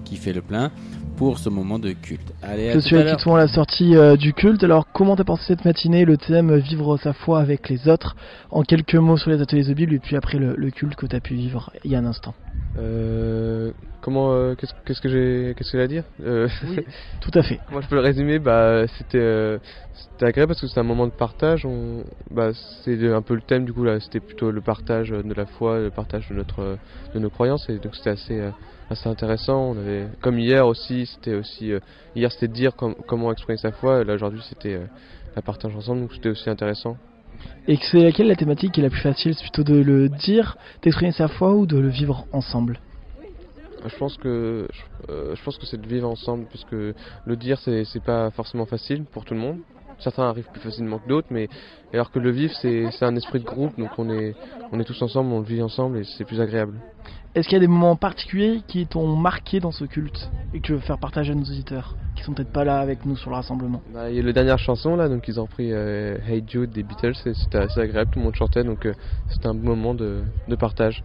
qui 0.03 0.17
fait 0.17 0.33
le 0.33 0.41
plein 0.41 0.71
pour 1.17 1.39
ce 1.39 1.49
moment 1.49 1.79
de 1.79 1.91
culte. 1.91 2.31
Allez, 2.43 2.69
à 2.69 2.73
Je 2.73 2.79
tout 2.79 2.85
suis 2.85 2.95
toi 3.17 3.39
à 3.39 3.41
la 3.41 3.47
sortie 3.47 3.95
euh, 3.95 4.15
du 4.15 4.33
culte. 4.33 4.63
Alors, 4.63 4.85
comment 4.93 5.15
t'as 5.15 5.23
pensé 5.23 5.43
cette 5.47 5.65
matinée 5.65 6.05
Le 6.05 6.15
thème 6.15 6.51
euh, 6.51 6.57
vivre 6.57 6.95
sa 6.97 7.11
foi 7.11 7.39
avec 7.41 7.67
les 7.69 7.89
autres? 7.89 8.15
En 8.51 8.61
quelques 8.61 8.95
mots 8.95 9.17
sur 9.17 9.31
les 9.31 9.41
ateliers 9.41 9.63
de 9.63 9.73
Bible 9.73 9.93
et 9.95 9.99
puis 9.99 10.15
après 10.15 10.37
le, 10.37 10.55
le 10.55 10.71
culte 10.71 10.95
que 10.95 11.07
t'as 11.07 11.19
pu 11.19 11.33
vivre 11.33 11.71
il 11.83 11.91
y 11.91 11.95
a 11.95 11.99
un 11.99 12.05
instant. 12.05 12.35
Euh, 12.77 13.71
comment, 14.01 14.33
euh, 14.33 14.55
qu'est-ce, 14.55 14.73
qu'est-ce 14.85 15.01
que 15.01 15.09
j'ai, 15.09 15.55
qu'est-ce 15.55 15.71
que 15.71 15.77
j'ai 15.77 15.83
à 15.83 15.87
dire? 15.87 16.03
Euh, 16.21 16.47
Oui, 16.63 16.77
tout 17.21 17.31
à 17.33 17.41
fait. 17.41 17.59
Moi, 17.71 17.81
je 17.81 17.87
peux 17.87 17.95
le 17.95 18.01
résumer? 18.01 18.37
Bah, 18.39 18.85
c'était, 18.97 19.57
c'était 19.93 20.25
agréable 20.25 20.49
parce 20.51 20.61
que 20.61 20.67
c'était 20.67 20.79
un 20.79 20.83
moment 20.83 21.07
de 21.07 21.11
partage. 21.11 21.65
On, 21.65 22.03
bah, 22.29 22.51
c'est 22.83 23.11
un 23.11 23.21
peu 23.23 23.33
le 23.35 23.41
thème 23.41 23.65
du 23.65 23.73
coup 23.73 23.83
là. 23.83 23.99
C'était 23.99 24.19
plutôt 24.19 24.51
le 24.51 24.61
partage 24.61 25.09
de 25.09 25.33
la 25.33 25.45
foi, 25.45 25.79
le 25.79 25.91
partage 25.91 26.29
de 26.29 26.35
notre, 26.35 26.77
de 27.13 27.19
nos 27.19 27.29
croyances. 27.29 27.67
Et 27.69 27.79
donc 27.79 27.95
c'était 27.95 28.11
assez, 28.11 28.51
assez 28.89 29.09
intéressant. 29.09 29.71
On 29.71 29.77
avait, 29.77 30.09
comme 30.21 30.37
hier 30.39 30.67
aussi, 30.67 31.07
c'était 31.07 31.33
aussi, 31.35 31.71
hier 32.15 32.31
c'était 32.31 32.47
dire 32.47 32.75
com- 32.75 32.95
comment 33.07 33.31
exprimer 33.31 33.57
sa 33.57 33.71
foi. 33.71 34.03
Là 34.03 34.13
aujourd'hui 34.13 34.43
c'était 34.47 34.79
la 35.35 35.41
partage 35.41 35.75
ensemble. 35.75 36.01
Donc 36.01 36.13
c'était 36.13 36.29
aussi 36.29 36.49
intéressant. 36.49 36.97
Et 37.67 37.77
c'est 37.91 37.99
laquelle 37.99 38.27
la 38.27 38.35
thématique 38.35 38.73
qui 38.73 38.79
est 38.79 38.83
la 38.83 38.89
plus 38.89 39.01
facile 39.01 39.33
C'est 39.35 39.41
plutôt 39.41 39.63
de 39.63 39.75
le 39.75 40.09
dire, 40.09 40.57
d'exprimer 40.81 41.11
sa 41.11 41.27
foi 41.27 41.53
ou 41.53 41.65
de 41.65 41.77
le 41.77 41.89
vivre 41.89 42.25
ensemble? 42.31 42.79
Je 43.85 43.95
pense 43.97 44.17
que 44.17 44.67
euh, 45.09 45.35
je 45.35 45.43
pense 45.43 45.57
que 45.57 45.65
c'est 45.65 45.79
de 45.79 45.87
vivre 45.87 46.09
ensemble 46.09 46.45
puisque 46.49 46.71
le 46.71 47.35
dire 47.35 47.59
c'est 47.59 48.03
pas 48.03 48.31
forcément 48.31 48.65
facile 48.65 49.03
pour 49.05 49.23
tout 49.23 49.33
le 49.33 49.39
monde. 49.39 49.59
Certains 49.99 50.23
arrivent 50.23 50.49
plus 50.51 50.61
facilement 50.61 50.99
que 50.99 51.07
d'autres, 51.07 51.27
mais 51.31 51.49
alors 51.93 52.11
que 52.11 52.19
le 52.19 52.31
vivre 52.31 52.53
c'est 52.61 53.03
un 53.03 53.15
esprit 53.15 53.39
de 53.39 53.45
groupe, 53.45 53.77
donc 53.77 53.89
on 53.97 54.09
est 54.09 54.35
on 54.71 54.79
est 54.79 54.83
tous 54.83 55.01
ensemble, 55.01 55.31
on 55.31 55.39
le 55.39 55.45
vit 55.45 55.61
ensemble 55.61 55.97
et 55.97 56.03
c'est 56.03 56.25
plus 56.25 56.39
agréable. 56.39 56.73
Est-ce 57.35 57.47
qu'il 57.47 57.55
y 57.55 57.57
a 57.57 57.61
des 57.61 57.67
moments 57.67 57.95
particuliers 57.95 58.61
qui 58.67 58.87
t'ont 58.87 59.15
marqué 59.15 59.59
dans 59.59 59.71
ce 59.71 59.85
culte 59.85 60.29
et 60.53 60.59
que 60.59 60.65
tu 60.65 60.73
veux 60.73 60.79
faire 60.79 60.97
partager 60.97 61.33
à 61.33 61.35
nos 61.35 61.43
auditeurs 61.43 61.95
qui 62.15 62.23
sont 62.23 62.33
peut-être 62.33 62.51
pas 62.51 62.63
là 62.63 62.79
avec 62.79 63.05
nous 63.05 63.15
sur 63.15 63.29
le 63.29 63.35
rassemblement? 63.35 63.81
Bah, 63.93 64.09
il 64.09 64.15
y 64.15 64.19
a 64.19 64.23
la 64.23 64.33
dernière 64.33 64.57
chanson 64.57 64.95
là, 64.95 65.07
donc 65.07 65.27
ils 65.27 65.39
ont 65.39 65.43
repris 65.43 65.71
euh, 65.71 66.17
Hey 66.27 66.43
Jude 66.47 66.71
des 66.71 66.81
Beatles, 66.81 67.13
et 67.25 67.33
c'était 67.35 67.59
assez 67.59 67.79
agréable, 67.79 68.09
tout 68.11 68.19
le 68.19 68.25
monde 68.25 68.35
chantait, 68.35 68.63
donc 68.63 68.85
euh, 68.85 68.93
c'était 69.29 69.47
un 69.47 69.53
bon 69.53 69.75
moment 69.75 69.93
de, 69.93 70.23
de 70.47 70.55
partage. 70.55 71.03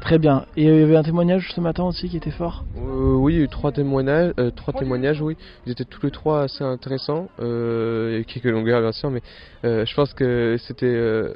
Très 0.00 0.18
bien. 0.18 0.46
Et 0.56 0.64
il 0.64 0.74
y 0.74 0.82
avait 0.82 0.96
un 0.96 1.02
témoignage 1.02 1.52
ce 1.54 1.60
matin 1.60 1.84
aussi 1.84 2.08
qui 2.08 2.16
était 2.16 2.30
fort? 2.30 2.64
Euh, 2.76 3.14
oui, 3.14 3.34
il 3.34 3.38
y 3.38 3.40
a 3.40 3.44
eu 3.44 3.48
trois 3.48 3.72
témoignages, 3.72 4.32
euh, 4.38 4.50
trois 4.50 4.72
témoignages, 4.72 5.20
oui. 5.20 5.36
Ils 5.66 5.72
étaient 5.72 5.84
tous 5.84 6.04
les 6.06 6.10
trois 6.10 6.42
assez 6.42 6.64
intéressants, 6.64 7.28
euh, 7.40 8.18
et 8.18 8.24
quelques 8.24 8.46
longueurs 8.46 8.80
bien 8.80 8.92
sûr, 8.92 9.10
mais 9.10 9.22
euh, 9.64 9.84
je 9.84 9.94
pense 9.94 10.14
que 10.14 10.56
c'était 10.58 10.86
euh, 10.86 11.34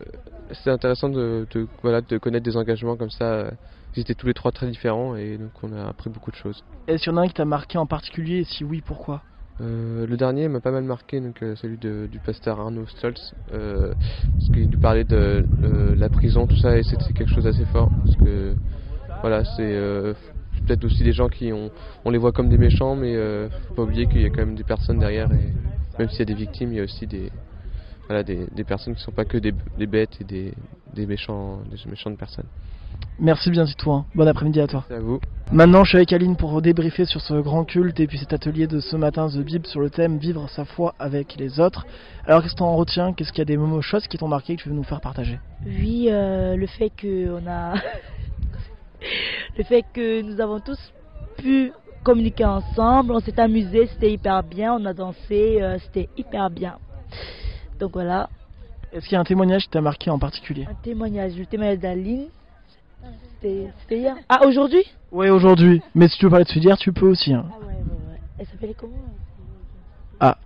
c'était 0.53 0.71
intéressant 0.71 1.09
de, 1.09 1.47
de 1.51 1.67
voilà 1.83 2.01
de 2.01 2.19
connaître 2.19 2.45
des 2.45 2.57
engagements 2.57 2.97
comme 2.97 3.11
ça. 3.11 3.51
Ils 3.95 4.01
étaient 4.01 4.15
tous 4.15 4.27
les 4.27 4.35
trois 4.35 4.53
très 4.53 4.69
différents, 4.69 5.17
et 5.17 5.37
donc 5.37 5.51
on 5.63 5.73
a 5.73 5.89
appris 5.89 6.09
beaucoup 6.09 6.31
de 6.31 6.37
choses. 6.37 6.65
Est-ce 6.87 7.03
qu'il 7.03 7.13
y 7.13 7.15
en 7.15 7.19
a 7.19 7.23
un 7.23 7.27
qui 7.27 7.35
t'a 7.35 7.45
marqué 7.45 7.77
en 7.77 7.87
particulier? 7.87 8.39
Et 8.39 8.45
si 8.45 8.65
oui, 8.65 8.83
pourquoi? 8.85 9.23
Euh, 9.61 10.07
le 10.07 10.17
dernier 10.17 10.49
m'a 10.49 10.61
pas 10.61 10.71
mal 10.71 10.85
marqué, 10.85 11.21
donc 11.21 11.43
euh, 11.43 11.55
celui 11.57 11.77
du 11.77 12.19
pasteur 12.25 12.59
Arnaud 12.59 12.87
Stolz, 12.87 13.35
euh, 13.53 13.93
parce 14.39 14.51
qu'il 14.51 14.69
nous 14.71 14.81
parlait 14.81 15.05
de 15.05 15.45
euh, 15.63 15.95
la 15.95 16.09
prison, 16.09 16.47
tout 16.47 16.57
ça, 16.57 16.79
et 16.79 16.83
c'était 16.83 17.13
quelque 17.13 17.33
chose 17.33 17.45
d'assez 17.45 17.67
fort, 17.67 17.91
parce 18.05 18.17
que 18.17 18.55
voilà, 19.21 19.45
c'est 19.45 19.79
peut-être 20.67 20.85
aussi 20.85 21.05
des 21.05 21.13
gens 21.13 21.29
qui 21.29 21.53
ont, 21.53 21.71
on 22.05 22.11
les 22.11 22.19
voit 22.19 22.33
comme 22.33 22.49
des 22.49 22.59
méchants, 22.59 22.97
mais 22.97 23.15
faut 23.69 23.75
pas 23.75 23.83
oublier 23.83 24.07
qu'il 24.07 24.23
y 24.23 24.25
a 24.25 24.31
quand 24.31 24.45
même 24.45 24.57
des 24.57 24.65
personnes 24.65 24.99
derrière, 24.99 25.31
et 25.33 25.53
même 25.99 26.09
s'il 26.09 26.21
y 26.21 26.23
a 26.23 26.27
des 26.27 26.35
victimes, 26.35 26.73
il 26.73 26.77
y 26.77 26.81
a 26.81 26.85
aussi 26.85 27.07
des, 27.07 27.31
voilà, 28.07 28.25
des 28.25 28.65
personnes 28.65 28.95
qui 28.95 29.03
sont 29.03 29.13
pas 29.13 29.25
que 29.25 29.39
des, 29.39 29.53
des 29.79 29.87
bêtes 29.87 30.21
et 30.21 30.25
des, 30.25 30.55
des 30.95 31.07
méchants, 31.07 31.61
des 31.71 31.91
méchantes 31.91 32.19
personnes. 32.19 32.47
Merci 33.19 33.51
bien 33.51 33.65
Titouan. 33.65 34.05
Bon 34.15 34.27
après-midi 34.27 34.61
à 34.61 34.67
toi. 34.67 34.85
C'est 34.89 34.95
à 34.95 35.01
vous. 35.01 35.21
Maintenant, 35.53 35.85
je 35.85 35.91
suis 35.91 35.99
avec 35.99 36.13
Aline 36.13 36.37
pour 36.37 36.63
débriefer 36.63 37.05
sur 37.05 37.21
ce 37.21 37.35
grand 37.35 37.65
culte 37.65 38.01
et 38.01 38.07
puis 38.07 38.19
cet 38.19 38.33
atelier 38.33 38.67
de 38.67 38.81
ce 38.81 38.97
matin 38.97 39.29
The 39.29 39.39
Bible 39.39 39.67
sur 39.67 39.81
le 39.81 39.91
thème 39.91 40.17
Vivre 40.17 40.49
sa 40.49 40.65
foi 40.65 40.95
avec 40.99 41.37
les 41.37 41.61
autres. 41.61 41.87
Alors, 42.27 42.43
qu'est-ce 42.43 42.55
que 42.55 42.59
t'en 42.59 42.75
retiens? 42.75 43.13
Qu'est-ce 43.13 43.31
qu'il 43.33 43.41
y 43.41 43.43
a 43.43 43.45
des 43.45 43.59
moments, 43.59 43.81
choses 43.83 44.07
qui 44.09 44.17
t'ont 44.17 44.29
marqué 44.29 44.57
que 44.57 44.63
tu 44.63 44.71
veux 44.71 44.75
nous 44.75 44.83
faire 44.83 45.03
partager? 45.03 45.39
Oui, 45.67 46.07
euh, 46.09 46.57
le 46.57 46.67
fait 46.67 46.91
que 46.91 47.31
on 47.31 47.47
a, 47.47 47.75
le 49.59 49.65
fait 49.65 49.85
que 49.93 50.23
nous 50.23 50.41
avons 50.41 50.61
tous 50.61 50.79
pu 51.37 51.73
communiquer 52.03 52.47
ensemble, 52.47 53.13
on 53.13 53.21
s'est 53.21 53.39
amusé, 53.39 53.87
c'était 53.89 54.13
hyper 54.13 54.43
bien, 54.43 54.75
on 54.75 54.85
a 54.87 54.95
dansé, 54.95 55.59
euh, 55.61 55.79
c'était 55.85 56.09
hyper 56.17 56.49
bien. 56.49 56.79
Donc 57.79 57.93
voilà, 57.93 58.31
Est-ce 58.93 59.05
qu'il 59.05 59.13
y 59.13 59.17
a 59.17 59.21
un 59.21 59.25
témoignage 59.25 59.65
qui 59.65 59.71
t'a 59.71 59.81
marqué 59.81 60.09
en 60.11 60.19
particulier? 60.19 60.67
Un 60.71 60.75
témoignage, 60.83 61.37
le 61.37 61.47
témoignage 61.47 61.79
d'Aline. 61.79 62.29
C'était 63.35 63.69
c'était 63.81 63.99
hier. 63.99 64.17
Ah 64.29 64.47
aujourd'hui? 64.47 64.85
Ouais, 65.11 65.31
aujourd'hui. 65.31 65.83
Mais 65.95 66.09
si 66.09 66.19
tu 66.19 66.25
veux 66.27 66.31
parler 66.31 66.45
de 66.45 66.51
ce 66.51 66.59
d'hier, 66.59 66.79
tu 66.79 66.93
peux 66.93 67.09
aussi. 67.09 67.33
hein. 67.35 67.45
Ah 67.51 67.59
ouais, 67.61 67.67
ouais, 67.67 67.73
ouais. 68.13 68.21
Elle 68.39 68.47
s'appelait 68.47 68.75
comment? 68.75 68.97
Ah. 70.21 70.37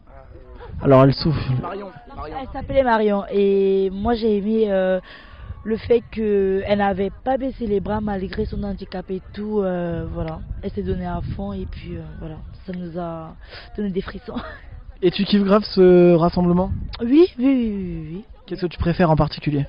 Alors, 0.82 1.04
elle 1.04 1.14
souffle. 1.14 1.38
Elle 2.40 2.48
s'appelait 2.52 2.82
Marion 2.82 3.24
et 3.30 3.90
moi 3.90 4.14
j'ai 4.14 4.38
aimé 4.38 4.70
euh, 4.70 5.00
le 5.64 5.76
fait 5.76 6.02
qu'elle 6.10 6.78
n'avait 6.78 7.10
pas 7.24 7.36
baissé 7.36 7.66
les 7.66 7.80
bras 7.80 8.00
malgré 8.00 8.44
son 8.46 8.62
handicap 8.62 9.10
et 9.10 9.20
tout. 9.32 9.60
euh, 9.60 10.06
voilà, 10.12 10.40
elle 10.62 10.70
s'est 10.70 10.82
donnée 10.82 11.06
à 11.06 11.20
fond 11.34 11.52
et 11.52 11.66
puis 11.66 11.96
euh, 11.96 12.02
voilà, 12.20 12.36
ça 12.66 12.72
nous 12.72 12.98
a 12.98 13.36
donné 13.76 13.90
des 13.90 14.00
frissons. 14.02 14.36
Et 15.02 15.10
tu 15.10 15.24
kiffes 15.24 15.44
grave 15.44 15.62
ce 15.62 16.14
rassemblement? 16.14 16.72
Oui, 17.02 17.26
oui, 17.38 17.44
oui, 17.44 17.70
oui. 17.70 18.08
oui. 18.14 18.24
Qu'est-ce 18.46 18.62
que 18.62 18.66
tu 18.66 18.78
préfères 18.78 19.10
en 19.10 19.16
particulier? 19.16 19.66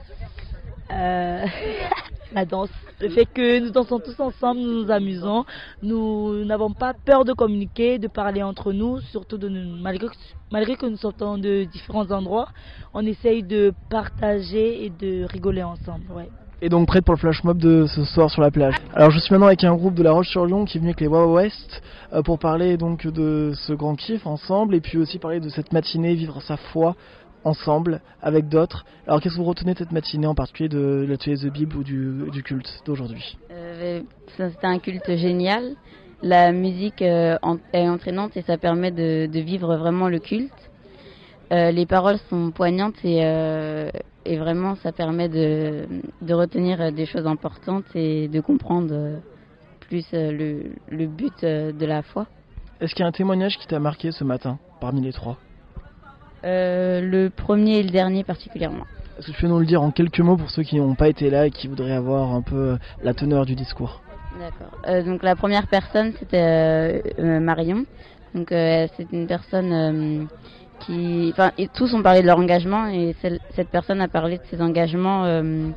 Euh, 0.90 1.46
danse, 2.46 2.70
le 3.00 3.10
fait 3.10 3.26
que 3.26 3.60
nous 3.60 3.70
dansons 3.72 4.00
tous 4.00 4.20
ensemble, 4.20 4.60
nous 4.60 4.84
nous 4.84 4.92
amusons, 4.92 5.46
nous 5.82 6.44
n'avons 6.46 6.72
pas 6.72 6.94
peur 7.06 7.26
de 7.26 7.34
communiquer, 7.34 8.00
de 8.00 8.08
parler 8.08 8.44
entre 8.44 8.74
nous, 8.74 9.00
surtout 9.12 9.38
de 9.38 9.50
nous- 9.50 9.78
malgré, 9.82 10.08
que- 10.08 10.14
malgré 10.52 10.76
que 10.76 10.86
nous 10.86 10.98
sortons 10.98 11.38
de 11.38 11.66
différents 11.66 12.12
endroits, 12.12 12.50
on 12.94 13.06
essaye 13.06 13.44
de 13.44 13.74
partager 13.90 14.86
et 14.86 14.90
de 14.90 15.26
rigoler 15.26 15.64
ensemble. 15.64 16.06
Ouais. 16.16 16.30
Et 16.60 16.70
donc 16.70 16.88
prête 16.88 17.06
pour 17.06 17.14
le 17.14 17.20
flash 17.20 17.44
mob 17.44 17.60
de 17.60 17.86
ce 17.86 18.04
soir 18.04 18.32
sur 18.32 18.42
la 18.42 18.50
plage. 18.50 18.74
Alors 18.96 19.12
je 19.12 19.20
suis 19.20 19.32
maintenant 19.32 19.46
avec 19.46 19.64
un 19.64 19.76
groupe 19.76 19.94
de 19.94 20.02
La 20.02 20.12
Roche-sur-Yon 20.12 20.66
qui 20.66 20.78
est 20.78 20.80
venu 20.80 20.90
avec 20.90 21.02
les 21.02 21.08
Wawa 21.08 21.32
West 21.32 21.84
euh, 22.14 22.24
pour 22.24 22.40
parler 22.40 22.78
donc 22.78 23.06
de 23.06 23.52
ce 23.54 23.74
grand 23.74 23.94
kiff 23.96 24.26
ensemble 24.26 24.74
et 24.74 24.82
puis 24.82 24.98
aussi 24.98 25.20
parler 25.20 25.40
de 25.40 25.50
cette 25.50 25.72
matinée 25.72 26.16
vivre 26.16 26.42
sa 26.42 26.58
foi 26.58 26.96
ensemble 27.44 28.02
avec 28.22 28.50
d'autres. 28.50 28.86
Alors 29.08 29.22
qu'est-ce 29.22 29.36
que 29.36 29.40
vous 29.40 29.46
retenez 29.46 29.74
de 29.74 29.80
cette 29.80 29.92
matinée 29.92 30.28
en 30.28 30.36
particulier 30.36 30.70
de 30.70 31.06
l'atelier 31.08 31.38
The 31.38 31.52
Bible 31.52 31.78
ou 31.78 31.84
du, 31.84 32.30
du 32.32 32.44
culte 32.44 32.82
d'aujourd'hui? 32.86 33.38
Euh, 33.52 34.02
ça, 34.38 34.50
C'était 34.50 34.68
un 34.68 34.80
culte 34.80 35.16
génial. 35.16 35.76
La 36.24 36.52
musique 36.52 37.02
euh, 37.02 37.38
est 37.74 37.88
entraînante 37.88 38.36
et 38.38 38.42
ça 38.42 38.58
permet 38.58 38.92
de, 38.92 39.28
de 39.28 39.40
vivre 39.40 39.76
vraiment 39.78 40.10
le 40.10 40.20
culte. 40.20 40.52
Euh, 41.52 41.72
les 41.72 41.86
paroles 41.86 42.18
sont 42.30 42.52
poignantes 42.52 42.96
et, 43.06 43.20
euh, 43.24 43.90
et 44.26 44.38
vraiment 44.38 44.76
ça 44.76 44.92
permet 44.92 45.30
de, 45.30 45.86
de 46.22 46.34
retenir 46.34 46.92
des 46.92 47.06
choses 47.06 47.28
importantes 47.28 47.86
et 47.96 48.28
de 48.28 48.42
comprendre 48.42 49.22
plus 49.80 50.06
le, 50.12 50.72
le 50.90 51.08
but 51.08 51.42
de 51.44 51.86
la 51.86 52.02
foi. 52.02 52.26
Est-ce 52.82 52.94
qu'il 52.94 53.04
y 53.04 53.06
a 53.06 53.08
un 53.08 53.14
témoignage 53.14 53.58
qui 53.58 53.68
t'a 53.68 53.80
marqué 53.80 54.12
ce 54.12 54.24
matin 54.24 54.60
parmi 54.82 55.02
les 55.02 55.14
trois? 55.14 55.38
Euh, 56.46 57.02
le 57.02 57.30
premier 57.30 57.80
et 57.80 57.84
le 57.84 57.90
dernier 57.90 58.24
particulièrement. 58.24 58.86
Est-ce 59.18 59.28
que 59.28 59.32
tu 59.32 59.42
peux 59.42 59.48
nous 59.48 59.60
le 59.60 59.66
dire 59.66 59.82
en 59.82 59.92
quelques 59.92 60.20
mots 60.20 60.38
pour 60.38 60.50
ceux 60.52 60.64
qui 60.64 60.76
n'ont 60.78 60.96
pas 60.96 61.10
été 61.10 61.30
là 61.30 61.48
et 61.48 61.52
qui 61.52 61.68
voudraient 61.68 61.94
avoir 61.96 62.34
un 62.34 62.42
peu 62.44 62.78
la 63.04 63.14
teneur 63.14 63.46
du 63.46 63.56
discours? 63.56 64.02
D'accord. 64.38 64.78
Euh, 64.88 65.02
donc 65.04 65.24
la 65.24 65.36
première 65.36 65.66
personne 65.68 66.14
c'était 66.20 66.38
euh, 66.38 67.02
euh, 67.20 67.40
Marion. 67.40 67.86
Donc 68.36 68.52
euh, 68.52 68.88
c'est 68.96 69.12
une 69.12 69.26
personne 69.26 69.74
euh, 69.74 70.26
qui, 70.80 71.30
enfin 71.34 71.52
et 71.58 71.68
tous 71.68 71.96
ont 71.96 72.04
parlé 72.04 72.22
de 72.22 72.28
leur 72.28 72.38
engagement 72.38 72.88
et 72.88 73.16
celle- 73.22 73.40
cette 73.56 73.70
personne 73.70 74.00
a 74.02 74.08
parlé 74.08 74.38
de 74.38 74.44
ses 74.52 74.62
engagements 74.62 75.26
euh, 75.26 75.70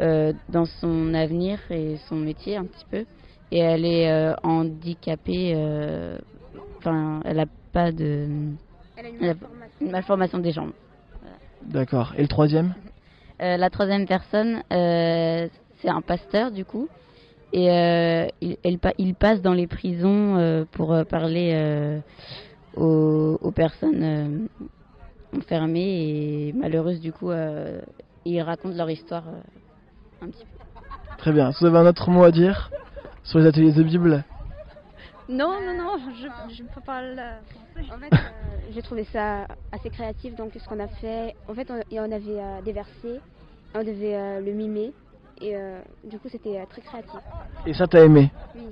euh, 0.00 0.32
dans 0.50 0.66
son 0.66 1.14
avenir 1.14 1.58
et 1.70 1.96
son 2.08 2.16
métier 2.16 2.56
un 2.58 2.64
petit 2.64 2.84
peu. 2.90 3.06
Et 3.50 3.58
elle 3.60 3.86
est 3.86 4.10
euh, 4.10 4.34
handicapée. 4.42 5.52
euh, 5.56 6.18
Enfin, 6.78 7.20
elle 7.24 7.40
a 7.40 7.46
pas 7.72 7.90
de. 7.90 8.28
Elle 8.96 9.06
a 9.06 9.08
une 9.08 9.34
malformation 9.80 10.38
des 10.38 10.52
jambes. 10.52 10.72
D'accord. 11.62 12.14
Et 12.16 12.22
le 12.22 12.28
troisième 12.28 12.74
Euh, 13.42 13.56
la 13.56 13.70
troisième 13.70 14.06
personne, 14.06 14.62
euh, 14.72 15.48
c'est 15.80 15.88
un 15.90 16.00
pasteur 16.00 16.50
du 16.50 16.64
coup. 16.64 16.88
Et 17.52 17.70
euh, 17.70 18.26
il, 18.40 18.56
elle 18.64 18.78
il 18.98 19.14
passe 19.14 19.40
dans 19.40 19.52
les 19.54 19.66
prisons 19.66 20.36
euh, 20.36 20.64
pour 20.72 20.96
parler 21.08 21.52
euh, 21.54 22.00
aux, 22.76 23.38
aux 23.40 23.52
personnes 23.52 24.02
euh, 24.02 24.46
enfermées 25.38 26.48
et 26.48 26.52
malheureuses 26.52 27.00
du 27.00 27.12
coup. 27.12 27.30
euh, 27.30 27.80
ils 28.24 28.40
racontent 28.42 28.74
leur 28.76 28.90
histoire 28.90 29.24
euh, 29.28 30.24
un 30.24 30.28
petit 30.30 30.44
peu. 30.44 30.64
Très 31.18 31.32
bien. 31.32 31.50
Vous 31.50 31.66
avez 31.66 31.78
un 31.78 31.86
autre 31.86 32.10
mot 32.10 32.24
à 32.24 32.30
dire 32.32 32.70
sur 33.22 33.38
les 33.38 33.46
ateliers 33.46 33.72
The 33.72 33.80
Bible? 33.86 34.24
Non, 35.28 35.54
non, 35.64 35.76
non, 35.76 35.92
je 35.98 36.54
je 36.54 36.62
peux 36.62 36.80
pas 36.80 37.02
le 37.02 37.16
français. 37.16 37.92
En 37.92 37.98
fait, 37.98 38.12
euh, 38.14 38.55
j'ai 38.72 38.82
trouvé 38.82 39.04
ça 39.12 39.46
assez 39.72 39.90
créatif. 39.90 40.34
Donc, 40.34 40.52
ce 40.54 40.68
qu'on 40.68 40.80
a 40.80 40.88
fait, 40.88 41.34
en 41.48 41.54
fait, 41.54 41.70
on, 41.70 41.98
avait 41.98 42.40
euh, 42.40 42.62
des 42.64 42.72
versets, 42.72 43.20
on 43.74 43.80
devait 43.80 44.14
euh, 44.14 44.40
le 44.40 44.52
mimer. 44.52 44.92
Et 45.40 45.54
euh, 45.54 45.80
du 46.04 46.18
coup, 46.18 46.28
c'était 46.30 46.58
euh, 46.58 46.64
très 46.68 46.80
créatif. 46.82 47.20
Et 47.66 47.74
ça 47.74 47.86
t'as 47.86 48.04
aimé 48.04 48.30
Oui, 48.54 48.62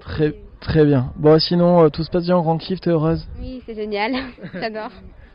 Très, 0.00 0.34
très 0.60 0.84
bien. 0.84 1.12
Bon, 1.16 1.38
sinon, 1.38 1.88
tout 1.90 2.02
se 2.02 2.10
passe 2.10 2.24
bien 2.24 2.36
en 2.36 2.42
grand 2.42 2.58
kiff, 2.58 2.80
t'es 2.80 2.90
heureuse 2.90 3.26
oui 3.40 3.62
c'est 3.64 3.74
génial. 3.74 4.12
J'adore. 4.52 4.90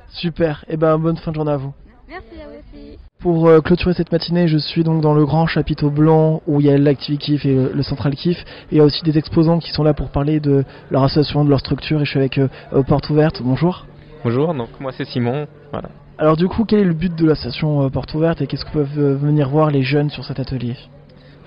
Super. 0.10 0.64
Et 0.68 0.78
ben, 0.78 0.98
bonne 0.98 1.18
fin 1.18 1.32
de 1.32 1.36
journée 1.36 1.52
à 1.52 1.58
vous. 1.58 1.74
Merci 2.08 2.42
à 2.42 2.48
vous 2.48 2.54
aussi. 2.60 3.00
Pour 3.20 3.48
euh, 3.48 3.62
clôturer 3.62 3.94
cette 3.94 4.12
matinée, 4.12 4.48
je 4.48 4.58
suis 4.58 4.84
donc 4.84 5.02
dans 5.02 5.14
le 5.14 5.26
grand 5.26 5.48
chapiteau 5.48 5.90
blanc 5.90 6.42
où 6.46 6.60
il 6.60 6.68
y 6.68 6.70
a 6.70 6.78
l'Activity 6.78 7.40
et 7.44 7.56
le, 7.56 7.72
le 7.74 7.84
Central 7.84 8.14
Kif. 8.16 8.38
Et 8.40 8.74
il 8.74 8.78
y 8.78 8.82
a 8.82 8.84
aussi 8.84 9.02
des 9.04 9.18
exposants 9.18 9.60
qui 9.60 9.72
sont 9.72 9.84
là 9.84 9.94
pour 9.94 10.10
parler 10.10 10.40
de 10.40 10.66
leur 10.92 11.04
association, 11.04 11.46
de 11.46 11.50
leur 11.50 11.60
structure. 11.60 12.02
Et 12.02 12.06
je 12.06 12.10
suis 12.10 12.20
avec 12.20 12.38
euh, 12.38 12.50
Porte 12.86 13.10
Ouverte. 13.10 13.42
Bonjour. 13.42 13.86
Bonjour, 14.24 14.54
donc 14.54 14.70
moi 14.80 14.92
c'est 14.96 15.06
Simon. 15.06 15.48
Voilà. 15.72 15.90
Alors 16.18 16.38
du 16.38 16.48
coup, 16.48 16.64
quel 16.66 16.80
est 16.80 16.86
le 16.86 16.94
but 16.94 17.14
de 17.14 17.26
l'association 17.26 17.84
euh, 17.84 17.90
Porte 17.90 18.14
Ouverte 18.14 18.42
et 18.42 18.48
qu'est-ce 18.48 18.64
que 18.64 18.72
peuvent 18.72 19.00
euh, 19.00 19.16
venir 19.16 19.50
voir 19.50 19.70
les 19.70 19.82
jeunes 19.82 20.10
sur 20.10 20.24
cet 20.24 20.40
atelier? 20.40 20.78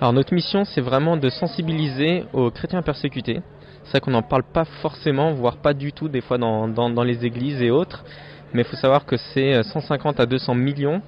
Alors 0.00 0.12
notre 0.12 0.34
mission 0.34 0.64
c'est 0.64 0.80
vraiment 0.80 1.16
de 1.16 1.28
sensibiliser 1.30 2.24
aux 2.32 2.50
chrétiens 2.50 2.82
persécutés. 2.82 3.40
C'est 3.84 3.92
vrai 3.92 4.00
qu'on 4.00 4.10
n'en 4.10 4.22
parle 4.22 4.42
pas 4.42 4.64
forcément, 4.82 5.32
voire 5.32 5.56
pas 5.56 5.72
du 5.72 5.92
tout 5.92 6.08
des 6.08 6.20
fois 6.20 6.38
dans, 6.38 6.68
dans, 6.68 6.90
dans 6.90 7.04
les 7.04 7.24
églises 7.24 7.62
et 7.62 7.70
autres. 7.70 8.04
Mais 8.52 8.62
il 8.62 8.64
faut 8.64 8.76
savoir 8.76 9.06
que 9.06 9.16
c'est 9.16 9.54
euh, 9.54 9.62
150 9.62 10.20
à 10.20 10.26
200 10.26 10.54
millions 10.54 11.00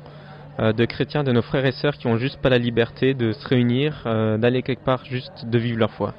euh, 0.60 0.72
de 0.72 0.84
chrétiens, 0.86 1.22
de 1.22 1.30
nos 1.30 1.42
frères 1.42 1.66
et 1.66 1.72
sœurs 1.72 1.96
qui 1.96 2.08
ont 2.08 2.16
juste 2.16 2.40
pas 2.40 2.48
la 2.48 2.58
liberté 2.58 3.14
de 3.14 3.30
se 3.32 3.46
réunir, 3.46 4.02
euh, 4.06 4.38
d'aller 4.38 4.62
quelque 4.62 4.84
part, 4.84 5.04
juste 5.04 5.46
de 5.46 5.58
vivre 5.58 5.78
leur 5.78 5.90
foi. 5.90 6.14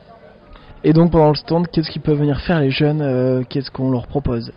Et 0.83 0.93
donc 0.93 1.11
pendant 1.11 1.29
le 1.29 1.35
stand, 1.35 1.67
qu'est-ce 1.67 1.91
qu'ils 1.91 2.01
peuvent 2.01 2.19
venir 2.19 2.39
faire 2.41 2.61
les 2.61 2.71
jeunes 2.71 3.01
euh, 3.01 3.43
Qu'est-ce 3.49 3.69
qu'on 3.69 3.91
leur 3.91 4.07
propose? 4.07 4.53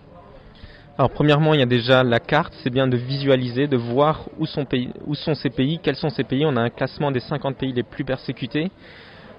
Alors 0.99 1.11
premièrement, 1.11 1.55
il 1.55 1.61
y 1.61 1.63
a 1.63 1.67
déjà 1.67 2.03
la 2.03 2.21
carte, 2.21 2.53
c'est 2.63 2.71
bien 2.71 2.87
de 2.87 2.97
visualiser, 2.97 3.67
de 3.67 3.79
voir 3.79 4.29
où 4.39 4.45
sont, 4.45 4.67
pays, 4.67 4.91
où 5.07 5.15
sont 5.15 5.35
ces 5.35 5.49
pays, 5.49 5.81
quels 5.83 5.97
sont 5.97 6.11
ces 6.11 6.23
pays. 6.23 6.45
On 6.45 6.57
a 6.57 6.61
un 6.61 6.69
classement 6.69 7.11
des 7.11 7.21
50 7.21 7.57
pays 7.57 7.73
les 7.73 7.83
plus 7.83 8.05
persécutés. 8.05 8.71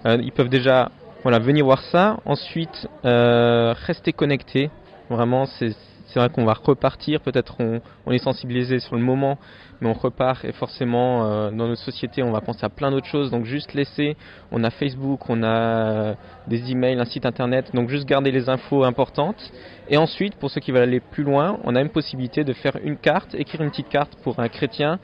Euh, 0.05 0.17
ils 0.22 0.31
peuvent 0.31 0.50
déjà 0.50 0.91
voilà, 1.22 1.38
venir 1.38 1.63
voir 1.63 1.81
ça. 1.83 2.17
Ensuite, 2.25 2.88
euh, 3.05 3.74
rester 3.86 4.13
connectés. 4.13 4.72
Vraiment, 5.10 5.45
c'est 5.45 5.75
c'est 6.07 6.19
vrai 6.19 6.29
qu'on 6.29 6.45
va 6.45 6.53
repartir. 6.53 7.22
Peut-être 7.22 7.55
on, 7.60 8.12
est 8.12 8.17
sensibilisé 8.17 8.79
sur 8.79 8.95
le 8.95 9.01
moment, 9.01 9.38
mais 9.81 9.89
on 9.89 9.93
repart 9.93 10.43
et 10.45 10.51
forcément 10.51 11.25
euh, 11.25 11.50
dans 11.50 11.67
notre 11.67 11.81
société, 11.81 12.24
on 12.24 12.31
va 12.31 12.41
penser 12.41 12.65
à 12.65 12.69
plein 12.69 12.91
d'autres 12.91 13.07
choses. 13.07 13.31
Donc 13.31 13.45
juste 13.45 13.74
laisser. 13.74 14.15
On 14.51 14.63
a 14.63 14.69
Facebook, 14.69 15.29
on 15.29 15.43
a 15.43 16.15
des 16.48 16.72
emails, 16.72 17.00
un 17.00 17.05
site 17.05 17.25
internet. 17.25 17.74
Donc 17.74 17.89
juste 17.89 18.07
garder 18.07 18.31
les 18.31 18.50
infos 18.50 18.83
importantes. 18.83 19.51
Et 19.89 19.98
ensuite, 19.98 20.36
pour 20.36 20.50
ceux 20.50 20.62
qui 20.62 20.72
veulent 20.72 20.83
aller 20.83 21.00
plus 21.00 21.24
loin, 21.24 21.60
on 21.63 21.75
a 21.75 21.81
une 21.81 21.89
possibilité 21.89 22.43
de 22.43 22.53
faire 22.53 22.77
une 22.83 22.98
carte, 22.98 23.36
écrire 23.36 23.62
une 23.62 23.69
petite 23.69 23.89
carte 23.89 24.15
pour 24.24 24.39
un 24.39 24.50
chrétien 24.50 25.00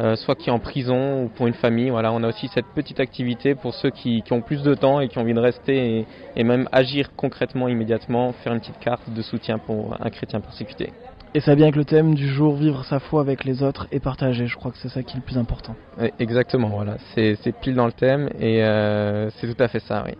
euh, 0.00 0.16
soit 0.16 0.34
qui 0.34 0.48
est 0.48 0.52
en 0.52 0.58
prison 0.58 1.24
ou 1.24 1.28
pour 1.28 1.46
une 1.46 1.54
famille. 1.54 1.90
Voilà, 1.90 2.12
on 2.12 2.22
a 2.22 2.28
aussi 2.28 2.48
cette 2.48 2.66
petite 2.74 3.00
activité 3.00 3.54
pour 3.54 3.74
ceux 3.74 3.90
qui, 3.90 4.22
qui 4.22 4.32
ont 4.32 4.42
plus 4.42 4.62
de 4.62 4.74
temps 4.74 5.00
et 5.00 5.08
qui 5.08 5.18
ont 5.18 5.22
envie 5.22 5.34
de 5.34 5.40
rester 5.40 5.98
et, 5.98 6.06
et, 6.36 6.44
même 6.44 6.68
agir 6.72 7.10
concrètement, 7.16 7.68
immédiatement, 7.68 8.32
faire 8.32 8.52
une 8.52 8.60
petite 8.60 8.78
carte 8.78 9.10
de 9.10 9.22
soutien 9.22 9.58
pour 9.58 9.96
un 10.00 10.10
chrétien 10.10 10.40
persécuté. 10.40 10.92
Et 11.34 11.40
ça 11.40 11.54
vient 11.54 11.66
avec 11.66 11.76
le 11.76 11.84
thème 11.84 12.14
du 12.14 12.26
jour, 12.26 12.56
vivre 12.56 12.84
sa 12.84 13.00
foi 13.00 13.20
avec 13.20 13.44
les 13.44 13.62
autres 13.62 13.86
et 13.92 14.00
partager. 14.00 14.46
Je 14.46 14.56
crois 14.56 14.70
que 14.70 14.78
c'est 14.78 14.88
ça 14.88 15.02
qui 15.02 15.12
est 15.12 15.20
le 15.20 15.24
plus 15.24 15.36
important. 15.36 15.74
Exactement, 16.18 16.68
voilà, 16.68 16.96
c'est 17.14 17.36
pile 17.60 17.74
dans 17.74 17.86
le 17.86 17.92
thème 17.92 18.30
et 18.40 18.62
euh, 18.62 19.28
c'est 19.30 19.54
tout 19.54 19.62
à 19.62 19.68
fait 19.68 19.80
ça, 19.80 20.04
oui. 20.06 20.14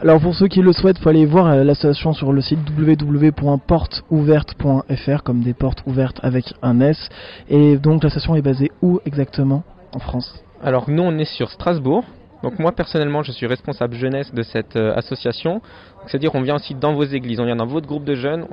Alors 0.00 0.20
pour 0.20 0.34
ceux 0.34 0.48
qui 0.48 0.60
le 0.60 0.72
souhaitent, 0.72 0.98
il 0.98 1.02
faut 1.02 1.08
aller 1.08 1.24
voir 1.24 1.54
l'association 1.56 2.12
sur 2.12 2.32
le 2.32 2.40
site 2.40 2.58
www.porteouverte.fr 2.76 5.22
comme 5.22 5.42
des 5.42 5.54
portes 5.54 5.84
ouvertes 5.86 6.18
avec 6.22 6.52
un 6.62 6.80
S. 6.80 7.08
Et 7.48 7.76
donc 7.76 8.02
l'association 8.02 8.34
est 8.34 8.42
basée 8.42 8.72
où 8.82 8.98
exactement 9.06 9.62
en 9.92 10.00
France? 10.00 10.42
Alors 10.62 10.90
nous 10.90 11.02
on 11.02 11.16
est 11.18 11.24
sur 11.24 11.50
Strasbourg. 11.50 12.04
Donc 12.42 12.58
moi 12.58 12.72
personnellement 12.72 13.22
je 13.22 13.32
suis 13.32 13.46
responsable 13.46 13.94
jeunesse 13.94 14.34
de 14.34 14.42
cette 14.42 14.76
euh, 14.76 14.94
association. 14.96 15.62
C'est-à-dire 16.06 16.34
on 16.34 16.42
vient 16.42 16.56
aussi 16.56 16.74
dans 16.74 16.92
vos 16.94 17.04
églises, 17.04 17.40
on 17.40 17.46
vient 17.46 17.56
dans 17.56 17.66
votre 17.66 17.86
groupe 17.86 18.04
de 18.04 18.16
jeunes. 18.16 18.46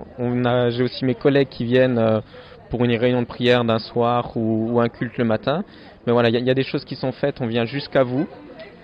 J'ai 0.69 0.83
aussi 0.83 1.03
mes 1.03 1.15
collègues 1.15 1.49
qui 1.49 1.65
viennent 1.65 1.97
euh, 1.97 2.21
pour 2.69 2.85
une 2.85 2.95
réunion 2.95 3.21
de 3.21 3.27
prière 3.27 3.65
d'un 3.65 3.79
soir 3.79 4.31
ou, 4.35 4.79
un 4.79 4.87
culte 4.87 5.17
le 5.17 5.25
matin. 5.25 5.65
Mais 6.07 6.13
voilà, 6.13 6.29
il 6.29 6.43
y, 6.43 6.49
a 6.49 6.53
des 6.53 6.63
choses 6.63 6.85
qui 6.85 6.95
sont 6.95 7.11
faites, 7.11 7.41
on 7.41 7.45
vient 7.45 7.65
jusqu'à 7.65 8.03
vous. 8.03 8.25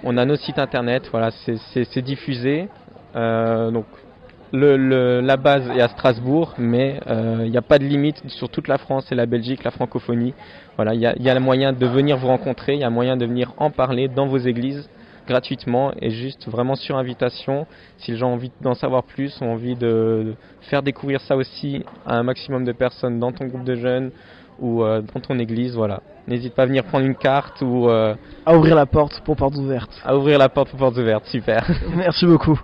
On 0.03 0.17
a 0.17 0.25
nos 0.25 0.35
sites 0.35 0.59
internet, 0.59 1.09
voilà, 1.11 1.31
c'est 1.31 2.01
diffusé. 2.01 2.69
Euh, 3.15 3.71
donc 3.71 3.85
la 4.53 5.37
base 5.37 5.69
est 5.69 5.81
à 5.81 5.87
Strasbourg, 5.89 6.53
mais 6.57 6.99
il 7.05 7.11
euh, 7.11 7.47
n'y 7.49 7.57
a 7.57 7.61
pas 7.61 7.79
de 7.79 7.83
limite 7.83 8.21
sur 8.29 8.49
toute 8.49 8.67
la 8.67 8.77
France 8.77 9.11
et 9.11 9.15
la 9.15 9.25
Belgique, 9.25 9.63
la 9.63 9.71
francophonie. 9.71 10.33
Il 10.79 10.99
y 10.99 11.05
a, 11.05 11.17
y 11.17 11.29
a 11.29 11.33
le 11.33 11.39
moyen 11.39 11.73
de 11.73 11.85
venir 11.85 12.17
vous 12.17 12.27
rencontrer, 12.27 12.75
il 12.75 12.79
y 12.79 12.83
a 12.83 12.89
moyen 12.89 13.17
de 13.17 13.25
venir 13.25 13.53
en 13.57 13.71
parler 13.71 14.07
dans 14.07 14.27
vos 14.27 14.37
églises 14.37 14.89
gratuitement 15.27 15.91
et 16.01 16.09
juste 16.09 16.47
vraiment 16.47 16.75
sur 16.75 16.97
invitation. 16.97 17.67
Si 17.97 18.11
les 18.11 18.17
gens 18.17 18.29
ont 18.29 18.35
envie 18.35 18.51
d'en 18.61 18.73
savoir 18.73 19.03
plus, 19.03 19.39
ont 19.41 19.51
envie 19.51 19.75
de 19.75 20.33
faire 20.61 20.81
découvrir 20.81 21.19
ça 21.21 21.35
aussi 21.35 21.83
à 22.05 22.17
un 22.17 22.23
maximum 22.23 22.63
de 22.63 22.71
personnes 22.71 23.19
dans 23.19 23.31
ton 23.31 23.45
groupe 23.45 23.65
de 23.65 23.75
jeunes 23.75 24.11
ou 24.59 24.83
euh, 24.83 25.01
dans 25.01 25.19
ton 25.19 25.37
église, 25.39 25.75
voilà. 25.75 26.01
N'hésite 26.27 26.53
pas 26.53 26.63
à 26.63 26.65
venir 26.65 26.83
prendre 26.83 27.05
une 27.05 27.15
carte 27.15 27.61
ou 27.61 27.89
euh, 27.89 28.15
à 28.45 28.57
ouvrir 28.57 28.75
la 28.75 28.85
porte 28.85 29.21
pour 29.23 29.35
portes 29.35 29.55
ouvertes. 29.55 30.01
À 30.03 30.17
ouvrir 30.17 30.37
la 30.37 30.49
porte 30.49 30.69
pour 30.71 30.79
portes 30.79 30.97
ouvertes, 30.97 31.25
super. 31.25 31.69
Merci 31.95 32.25
beaucoup. 32.25 32.59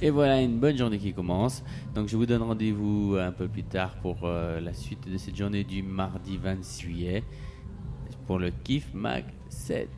Et 0.00 0.10
voilà 0.10 0.40
une 0.40 0.58
bonne 0.58 0.76
journée 0.76 0.98
qui 0.98 1.12
commence. 1.12 1.62
Donc 1.94 2.08
je 2.08 2.16
vous 2.16 2.26
donne 2.26 2.42
rendez-vous 2.42 3.16
un 3.18 3.30
peu 3.30 3.46
plus 3.46 3.62
tard 3.62 3.94
pour 4.02 4.18
euh, 4.24 4.60
la 4.60 4.72
suite 4.72 5.08
de 5.08 5.16
cette 5.16 5.36
journée 5.36 5.64
du 5.64 5.82
mardi 5.82 6.36
26 6.36 6.82
juillet 6.82 7.22
pour 8.26 8.38
le 8.38 8.50
Kif 8.64 8.92
Mag 8.92 9.24
7. 9.48 9.88